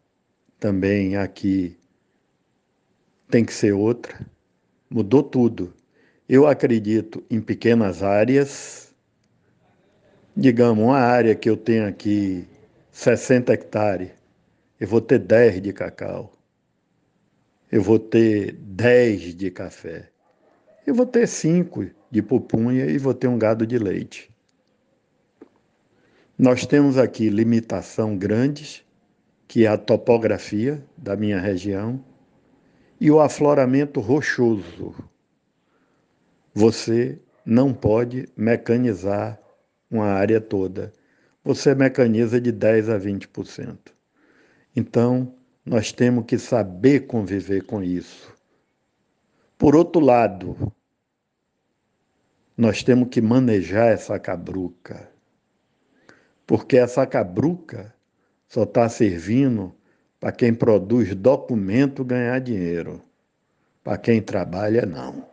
também 0.60 1.16
aqui 1.16 1.76
tem 3.30 3.44
que 3.44 3.52
ser 3.52 3.72
outra. 3.72 4.26
Mudou 4.88 5.22
tudo. 5.22 5.72
Eu 6.28 6.46
acredito 6.46 7.24
em 7.30 7.40
pequenas 7.40 8.02
áreas. 8.02 8.85
Digamos, 10.38 10.84
uma 10.84 10.98
área 10.98 11.34
que 11.34 11.48
eu 11.48 11.56
tenho 11.56 11.88
aqui 11.88 12.46
60 12.90 13.54
hectares, 13.54 14.10
eu 14.78 14.86
vou 14.86 15.00
ter 15.00 15.18
10 15.18 15.62
de 15.62 15.72
cacau. 15.72 16.30
Eu 17.72 17.82
vou 17.82 17.98
ter 17.98 18.52
10 18.52 19.34
de 19.34 19.50
café. 19.50 20.10
Eu 20.86 20.94
vou 20.94 21.06
ter 21.06 21.26
5 21.26 21.86
de 22.10 22.20
pupunha 22.20 22.84
e 22.84 22.98
vou 22.98 23.14
ter 23.14 23.28
um 23.28 23.38
gado 23.38 23.66
de 23.66 23.78
leite. 23.78 24.30
Nós 26.38 26.66
temos 26.66 26.98
aqui 26.98 27.30
limitação 27.30 28.14
grandes, 28.14 28.84
que 29.48 29.64
é 29.64 29.68
a 29.68 29.78
topografia 29.78 30.84
da 30.98 31.16
minha 31.16 31.40
região 31.40 32.04
e 33.00 33.10
o 33.10 33.20
afloramento 33.22 34.00
rochoso. 34.00 34.94
Você 36.52 37.18
não 37.44 37.72
pode 37.72 38.28
mecanizar 38.36 39.40
uma 39.90 40.06
área 40.06 40.40
toda. 40.40 40.92
Você 41.44 41.74
mecaniza 41.74 42.40
de 42.40 42.50
10 42.52 42.88
a 42.88 42.98
20%. 42.98 43.78
Então, 44.74 45.34
nós 45.64 45.92
temos 45.92 46.24
que 46.26 46.38
saber 46.38 47.06
conviver 47.06 47.64
com 47.64 47.82
isso. 47.82 48.34
Por 49.56 49.74
outro 49.74 50.00
lado, 50.00 50.72
nós 52.56 52.82
temos 52.82 53.08
que 53.08 53.20
manejar 53.20 53.92
essa 53.92 54.18
cabruca 54.18 55.08
porque 56.46 56.76
essa 56.76 57.04
cabruca 57.04 57.92
só 58.46 58.62
está 58.62 58.88
servindo 58.88 59.74
para 60.20 60.30
quem 60.30 60.54
produz 60.54 61.14
documento 61.14 62.04
ganhar 62.04 62.38
dinheiro. 62.38 63.02
Para 63.82 63.98
quem 63.98 64.22
trabalha, 64.22 64.86
não. 64.86 65.26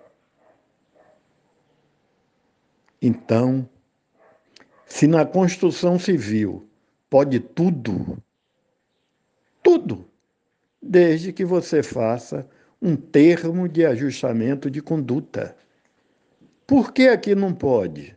Então, 3.02 3.70
se 4.94 5.08
na 5.08 5.26
construção 5.26 5.98
civil 5.98 6.70
pode 7.10 7.40
tudo, 7.40 8.22
tudo, 9.64 10.08
desde 10.80 11.34
que 11.34 11.44
você 11.44 11.82
faça 11.82 12.48
um 12.80 12.96
termo 12.96 13.68
de 13.68 13.84
ajustamento 13.88 14.70
de 14.70 14.84
conduta. 14.84 15.58
Por 16.68 16.94
que 16.94 17.08
aqui 17.08 17.34
não 17.34 17.56
pode? 17.56 18.16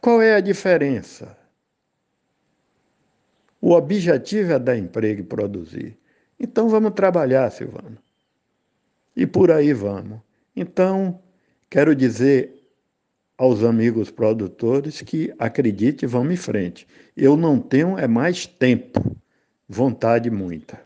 Qual 0.00 0.22
é 0.22 0.34
a 0.34 0.40
diferença? 0.40 1.36
O 3.60 3.72
objetivo 3.72 4.54
é 4.54 4.58
dar 4.58 4.78
emprego 4.78 5.20
e 5.20 5.24
produzir. 5.24 5.98
Então 6.40 6.70
vamos 6.70 6.92
trabalhar, 6.92 7.50
Silvano. 7.50 7.98
E 9.14 9.26
por 9.26 9.50
aí 9.50 9.74
vamos. 9.74 10.20
Então, 10.56 11.20
quero 11.68 11.94
dizer 11.94 12.61
aos 13.42 13.64
amigos 13.64 14.08
produtores 14.08 15.00
que 15.02 15.34
acredite, 15.36 16.06
vamos 16.06 16.34
em 16.34 16.36
frente. 16.36 16.86
Eu 17.16 17.36
não 17.36 17.58
tenho 17.58 17.98
é 17.98 18.06
mais 18.06 18.46
tempo, 18.46 19.00
vontade 19.68 20.30
muita. 20.30 20.80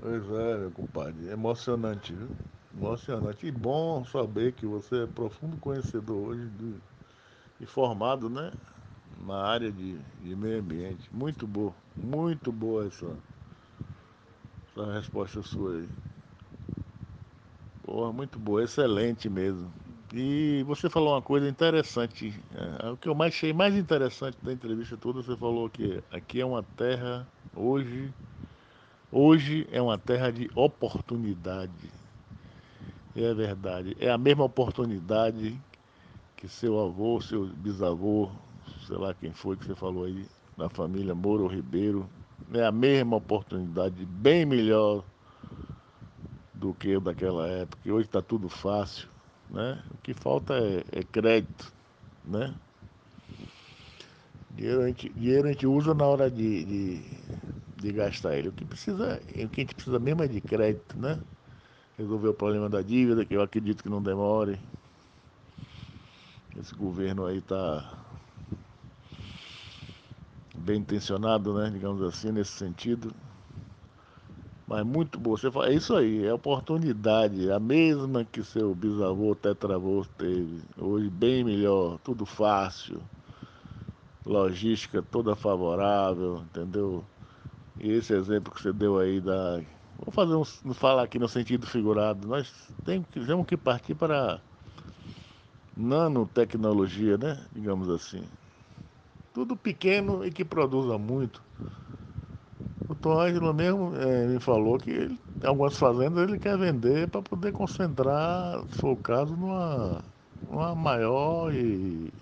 Pois 0.00 0.24
é, 0.24 0.56
meu 0.56 0.70
compadre, 0.70 1.28
emocionante, 1.28 2.14
viu? 2.14 2.28
Emocionante. 2.78 3.46
E 3.46 3.50
bom 3.50 4.02
saber 4.06 4.52
que 4.52 4.64
você 4.64 5.02
é 5.02 5.06
profundo 5.06 5.54
conhecedor 5.58 6.28
hoje 6.30 6.46
do, 6.46 6.74
e 7.60 7.66
formado 7.66 8.30
né, 8.30 8.50
na 9.26 9.36
área 9.36 9.70
de, 9.70 9.98
de 10.22 10.34
meio 10.34 10.60
ambiente. 10.60 11.10
Muito 11.12 11.46
boa, 11.46 11.74
muito 11.94 12.50
boa 12.50 12.86
essa, 12.86 13.14
essa 14.72 14.92
resposta 14.94 15.42
sua 15.42 15.74
aí. 15.74 15.88
Porra, 17.84 18.10
muito 18.14 18.38
boa, 18.38 18.64
excelente 18.64 19.28
mesmo. 19.28 19.70
E 20.12 20.64
você 20.66 20.90
falou 20.90 21.14
uma 21.14 21.22
coisa 21.22 21.48
interessante. 21.48 22.44
É, 22.82 22.90
o 22.90 22.96
que 22.96 23.08
eu 23.08 23.14
mais 23.14 23.34
achei 23.34 23.52
mais 23.52 23.74
interessante 23.76 24.38
da 24.42 24.52
entrevista 24.52 24.96
toda, 24.96 25.22
você 25.22 25.36
falou 25.36 25.70
que 25.70 26.02
aqui 26.10 26.40
é 26.40 26.44
uma 26.44 26.62
terra, 26.62 27.28
hoje, 27.54 28.12
hoje 29.10 29.68
é 29.70 29.80
uma 29.80 29.98
terra 29.98 30.32
de 30.32 30.50
oportunidade. 30.54 31.92
É 33.14 33.34
verdade. 33.34 33.96
É 34.00 34.10
a 34.10 34.18
mesma 34.18 34.44
oportunidade 34.44 35.60
que 36.36 36.48
seu 36.48 36.80
avô, 36.80 37.20
seu 37.20 37.46
bisavô, 37.46 38.30
sei 38.86 38.96
lá 38.96 39.14
quem 39.14 39.32
foi 39.32 39.56
que 39.56 39.64
você 39.66 39.74
falou 39.74 40.04
aí, 40.04 40.28
da 40.56 40.68
família 40.70 41.14
Moro 41.14 41.46
Ribeiro, 41.46 42.10
é 42.52 42.64
a 42.64 42.72
mesma 42.72 43.16
oportunidade, 43.16 44.06
bem 44.06 44.46
melhor 44.46 45.04
do 46.54 46.74
que 46.74 46.98
daquela 47.00 47.48
época. 47.48 47.92
Hoje 47.92 48.06
está 48.06 48.22
tudo 48.22 48.48
fácil, 48.48 49.09
né? 49.52 49.82
O 49.92 49.98
que 49.98 50.14
falta 50.14 50.54
é, 50.54 50.84
é 50.92 51.02
crédito, 51.02 51.72
né? 52.24 52.54
Dinheiro 54.56 54.82
a, 54.82 54.86
gente, 54.86 55.08
dinheiro 55.10 55.48
a 55.48 55.52
gente 55.52 55.66
usa 55.66 55.94
na 55.94 56.04
hora 56.04 56.30
de, 56.30 56.64
de, 56.64 57.02
de 57.76 57.92
gastar 57.92 58.36
ele. 58.36 58.48
O 58.48 58.52
que 58.52 58.64
precisa, 58.64 59.20
o 59.28 59.48
que 59.48 59.60
a 59.60 59.64
gente 59.64 59.74
precisa 59.74 59.98
mesmo 59.98 60.22
é 60.22 60.28
de 60.28 60.40
crédito, 60.40 60.98
né? 60.98 61.18
Resolver 61.96 62.28
o 62.28 62.34
problema 62.34 62.68
da 62.68 62.82
dívida, 62.82 63.24
que 63.24 63.34
eu 63.34 63.42
acredito 63.42 63.82
que 63.82 63.88
não 63.88 64.02
demore. 64.02 64.58
Esse 66.58 66.74
governo 66.74 67.26
aí 67.26 67.38
está 67.38 68.00
bem 70.58 70.80
intencionado, 70.80 71.54
né, 71.54 71.70
digamos 71.70 72.02
assim, 72.02 72.32
nesse 72.32 72.52
sentido. 72.52 73.12
Mas 74.70 74.86
muito 74.86 75.18
boa. 75.18 75.36
Você 75.36 75.50
fala, 75.50 75.68
é 75.68 75.74
isso 75.74 75.96
aí, 75.96 76.24
é 76.24 76.32
oportunidade, 76.32 77.50
a 77.50 77.58
mesma 77.58 78.24
que 78.24 78.44
seu 78.44 78.72
bisavô 78.72 79.34
tetravô 79.34 80.04
teve. 80.16 80.62
Hoje 80.78 81.10
bem 81.10 81.42
melhor, 81.42 81.98
tudo 81.98 82.24
fácil, 82.24 83.02
logística 84.24 85.02
toda 85.02 85.34
favorável, 85.34 86.44
entendeu? 86.44 87.04
E 87.80 87.90
esse 87.90 88.14
exemplo 88.14 88.54
que 88.54 88.60
você 88.62 88.72
deu 88.72 88.96
aí 88.96 89.20
da. 89.20 89.56
Vou 89.98 90.12
fazer 90.12 90.36
um. 90.36 90.44
falar 90.72 91.02
aqui 91.02 91.18
no 91.18 91.28
sentido 91.28 91.66
figurado. 91.66 92.28
Nós 92.28 92.72
temos, 92.84 93.08
temos 93.08 93.46
que 93.46 93.56
partir 93.56 93.96
para 93.96 94.40
nanotecnologia, 95.76 97.18
né? 97.18 97.44
Digamos 97.52 97.90
assim. 97.90 98.22
Tudo 99.34 99.56
pequeno 99.56 100.24
e 100.24 100.30
que 100.30 100.44
produza 100.44 100.96
muito. 100.96 101.49
Tom 103.00 103.18
Ângelo 103.18 103.54
mesmo 103.54 103.96
é, 103.96 104.26
me 104.26 104.38
falou 104.38 104.78
que 104.78 104.90
ele, 104.90 105.18
algumas 105.42 105.76
fazendas 105.76 106.28
ele 106.28 106.38
quer 106.38 106.58
vender 106.58 107.08
para 107.08 107.22
poder 107.22 107.52
concentrar, 107.52 108.62
se 108.70 108.78
for 108.78 108.92
o 108.92 108.96
caso, 108.96 109.34
numa, 109.36 110.02
numa 110.50 110.74
maior 110.74 111.52
e. 111.54 112.12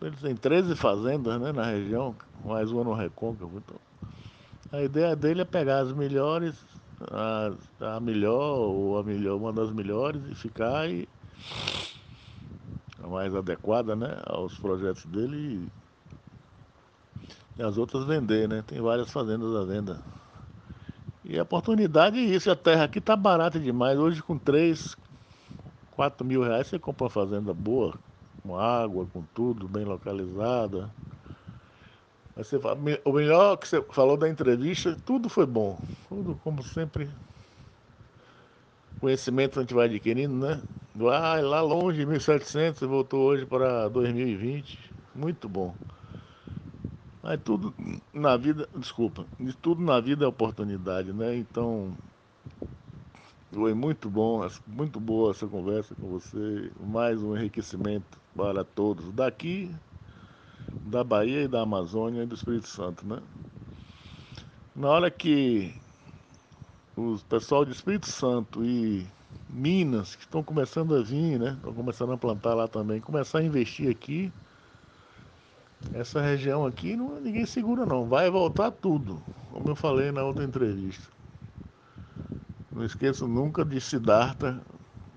Ele 0.00 0.16
tem 0.16 0.34
13 0.34 0.74
fazendas 0.76 1.38
né, 1.38 1.52
na 1.52 1.64
região, 1.64 2.14
mais 2.42 2.70
uma 2.72 2.84
no 2.84 2.94
Recôncavo. 2.94 3.58
Então, 3.58 3.76
a 4.72 4.82
ideia 4.82 5.14
dele 5.14 5.42
é 5.42 5.44
pegar 5.44 5.80
as 5.80 5.92
melhores, 5.92 6.54
a, 7.10 7.96
a 7.96 8.00
melhor 8.00 8.60
ou 8.60 8.98
a 8.98 9.02
melhor, 9.02 9.36
uma 9.36 9.52
das 9.52 9.70
melhores 9.70 10.22
e 10.30 10.34
ficar 10.34 10.88
e 10.88 11.06
a 13.02 13.06
mais 13.06 13.34
adequada 13.34 13.94
né, 13.94 14.16
aos 14.24 14.56
projetos 14.56 15.04
dele 15.04 15.36
e 15.36 15.79
as 17.62 17.78
outras 17.78 18.04
vender, 18.04 18.48
né? 18.48 18.62
Tem 18.62 18.80
várias 18.80 19.10
fazendas 19.10 19.54
à 19.54 19.64
venda. 19.64 20.02
E 21.24 21.38
a 21.38 21.42
oportunidade 21.42 22.18
é 22.18 22.22
isso, 22.22 22.50
a 22.50 22.56
terra 22.56 22.84
aqui 22.84 23.00
tá 23.00 23.16
barata 23.16 23.58
demais. 23.60 23.98
Hoje 23.98 24.22
com 24.22 24.38
3, 24.38 24.96
4 25.90 26.26
mil 26.26 26.42
reais 26.42 26.66
você 26.68 26.78
compra 26.78 27.04
uma 27.04 27.10
fazenda 27.10 27.52
boa, 27.54 27.98
com 28.42 28.56
água, 28.56 29.06
com 29.06 29.22
tudo, 29.26 29.68
bem 29.68 29.84
localizada. 29.84 30.94
Aí 32.36 32.44
você 32.44 32.58
fala, 32.58 32.78
o 33.04 33.12
melhor 33.12 33.56
que 33.56 33.68
você 33.68 33.82
falou 33.92 34.16
da 34.16 34.28
entrevista, 34.28 34.96
tudo 35.04 35.28
foi 35.28 35.46
bom. 35.46 35.80
Tudo 36.08 36.36
como 36.36 36.62
sempre. 36.62 37.10
Conhecimento 39.00 39.58
a 39.58 39.62
gente 39.62 39.74
vai 39.74 39.86
adquirindo, 39.86 40.34
né? 40.34 40.62
Ah, 41.12 41.40
lá 41.40 41.60
longe, 41.62 42.04
1700, 42.06 42.80
voltou 42.82 43.20
hoje 43.28 43.46
para 43.46 43.88
2020. 43.88 44.78
Muito 45.14 45.48
bom. 45.48 45.76
Mas 47.22 47.38
tudo 47.42 47.74
na 48.14 48.36
vida, 48.36 48.68
desculpa, 48.74 49.26
de 49.38 49.52
tudo 49.52 49.82
na 49.82 50.00
vida 50.00 50.24
é 50.24 50.28
oportunidade, 50.28 51.12
né? 51.12 51.36
Então, 51.36 51.94
foi 53.52 53.74
muito 53.74 54.08
bom, 54.08 54.46
muito 54.66 54.98
boa 54.98 55.32
essa 55.32 55.46
conversa 55.46 55.94
com 55.94 56.08
você. 56.08 56.72
Mais 56.80 57.22
um 57.22 57.36
enriquecimento 57.36 58.18
para 58.34 58.64
todos 58.64 59.12
daqui, 59.12 59.70
da 60.86 61.04
Bahia 61.04 61.42
e 61.42 61.48
da 61.48 61.62
Amazônia 61.62 62.22
e 62.22 62.26
do 62.26 62.34
Espírito 62.34 62.68
Santo, 62.68 63.06
né? 63.06 63.18
Na 64.74 64.88
hora 64.88 65.10
que 65.10 65.74
o 66.96 67.18
pessoal 67.28 67.66
de 67.66 67.72
Espírito 67.72 68.06
Santo 68.06 68.64
e 68.64 69.06
Minas, 69.48 70.14
que 70.14 70.22
estão 70.22 70.42
começando 70.42 70.94
a 70.94 71.02
vir, 71.02 71.38
né? 71.38 71.52
Estão 71.56 71.74
começando 71.74 72.12
a 72.12 72.16
plantar 72.16 72.54
lá 72.54 72.66
também, 72.66 73.00
começar 73.00 73.40
a 73.40 73.42
investir 73.42 73.90
aqui 73.90 74.32
essa 75.92 76.20
região 76.20 76.64
aqui 76.64 76.96
não, 76.96 77.20
ninguém 77.20 77.46
segura 77.46 77.84
não, 77.84 78.06
vai 78.06 78.30
voltar 78.30 78.70
tudo, 78.70 79.20
como 79.50 79.68
eu 79.68 79.76
falei 79.76 80.12
na 80.12 80.22
outra 80.22 80.44
entrevista. 80.44 81.08
Não 82.72 82.84
esqueço 82.84 83.26
nunca 83.26 83.64
de 83.64 83.80
Siddhartha, 83.80 84.60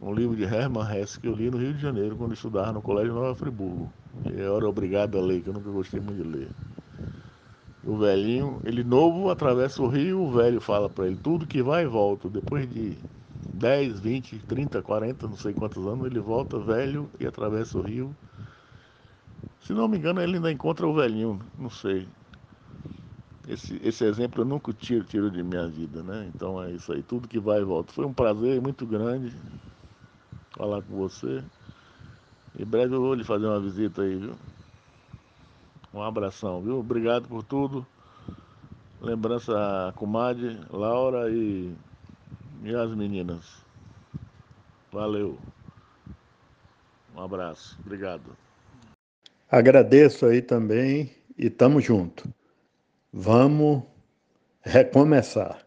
um 0.01 0.13
livro 0.13 0.35
de 0.35 0.43
Hermann 0.43 0.91
Hesse 0.91 1.19
que 1.19 1.27
eu 1.27 1.35
li 1.35 1.49
no 1.49 1.57
Rio 1.57 1.73
de 1.73 1.81
Janeiro 1.81 2.15
quando 2.15 2.33
estudava 2.33 2.73
no 2.73 2.81
Colégio 2.81 3.13
Nova 3.13 3.35
Friburgo. 3.35 3.91
E 4.25 4.39
eu 4.39 4.57
era 4.57 4.67
obrigado 4.67 5.17
a 5.17 5.21
ler, 5.21 5.41
que 5.41 5.49
eu 5.49 5.53
nunca 5.53 5.69
gostei 5.69 5.99
muito 5.99 6.23
de 6.23 6.29
ler. 6.29 6.49
O 7.85 7.97
velhinho, 7.97 8.59
ele 8.63 8.83
novo 8.83 9.29
atravessa 9.29 9.81
o 9.81 9.87
rio, 9.87 10.21
o 10.21 10.31
velho 10.31 10.59
fala 10.59 10.89
para 10.89 11.05
ele, 11.05 11.17
tudo 11.21 11.45
que 11.45 11.61
vai 11.61 11.83
e 11.83 11.87
volta. 11.87 12.29
Depois 12.29 12.67
de 12.69 12.97
10, 13.53 13.99
20, 13.99 14.39
30, 14.39 14.81
40, 14.81 15.27
não 15.27 15.37
sei 15.37 15.53
quantos 15.53 15.85
anos, 15.85 16.05
ele 16.05 16.19
volta 16.19 16.57
velho 16.57 17.09
e 17.19 17.27
atravessa 17.27 17.77
o 17.77 17.81
rio 17.81 18.15
se 19.63 19.73
não 19.73 19.87
me 19.87 19.97
engano, 19.97 20.21
ele 20.21 20.35
ainda 20.35 20.51
encontra 20.51 20.85
o 20.87 20.93
velhinho, 20.93 21.39
não 21.57 21.69
sei. 21.69 22.07
Esse, 23.47 23.79
esse 23.83 24.05
exemplo 24.05 24.41
eu 24.41 24.45
nunca 24.45 24.73
tiro, 24.73 25.03
tiro 25.05 25.31
de 25.31 25.41
minha 25.43 25.67
vida, 25.67 26.03
né? 26.03 26.29
Então 26.33 26.61
é 26.61 26.71
isso 26.71 26.91
aí, 26.93 27.01
tudo 27.01 27.27
que 27.27 27.39
vai 27.39 27.61
e 27.61 27.63
volta. 27.63 27.91
Foi 27.93 28.05
um 28.05 28.13
prazer 28.13 28.61
muito 28.61 28.85
grande 28.85 29.33
falar 30.51 30.81
com 30.81 30.95
você. 30.95 31.43
Em 32.57 32.65
breve 32.65 32.93
eu 32.95 33.01
vou 33.01 33.13
lhe 33.13 33.23
fazer 33.23 33.45
uma 33.45 33.59
visita 33.59 34.01
aí, 34.01 34.15
viu? 34.15 34.35
Um 35.93 36.01
abração, 36.01 36.61
viu? 36.61 36.79
Obrigado 36.79 37.27
por 37.27 37.43
tudo. 37.43 37.85
Lembrança 39.01 39.89
a 39.89 39.91
comadre, 39.93 40.57
Laura 40.69 41.29
e, 41.29 41.73
e 42.63 42.75
as 42.75 42.93
meninas. 42.95 43.45
Valeu. 44.91 45.37
Um 47.15 47.21
abraço. 47.21 47.77
Obrigado. 47.85 48.42
Agradeço 49.53 50.25
aí 50.25 50.41
também 50.41 51.11
e 51.37 51.47
tamo 51.47 51.79
junto. 51.79 52.27
Vamos 53.13 53.83
recomeçar. 54.63 55.63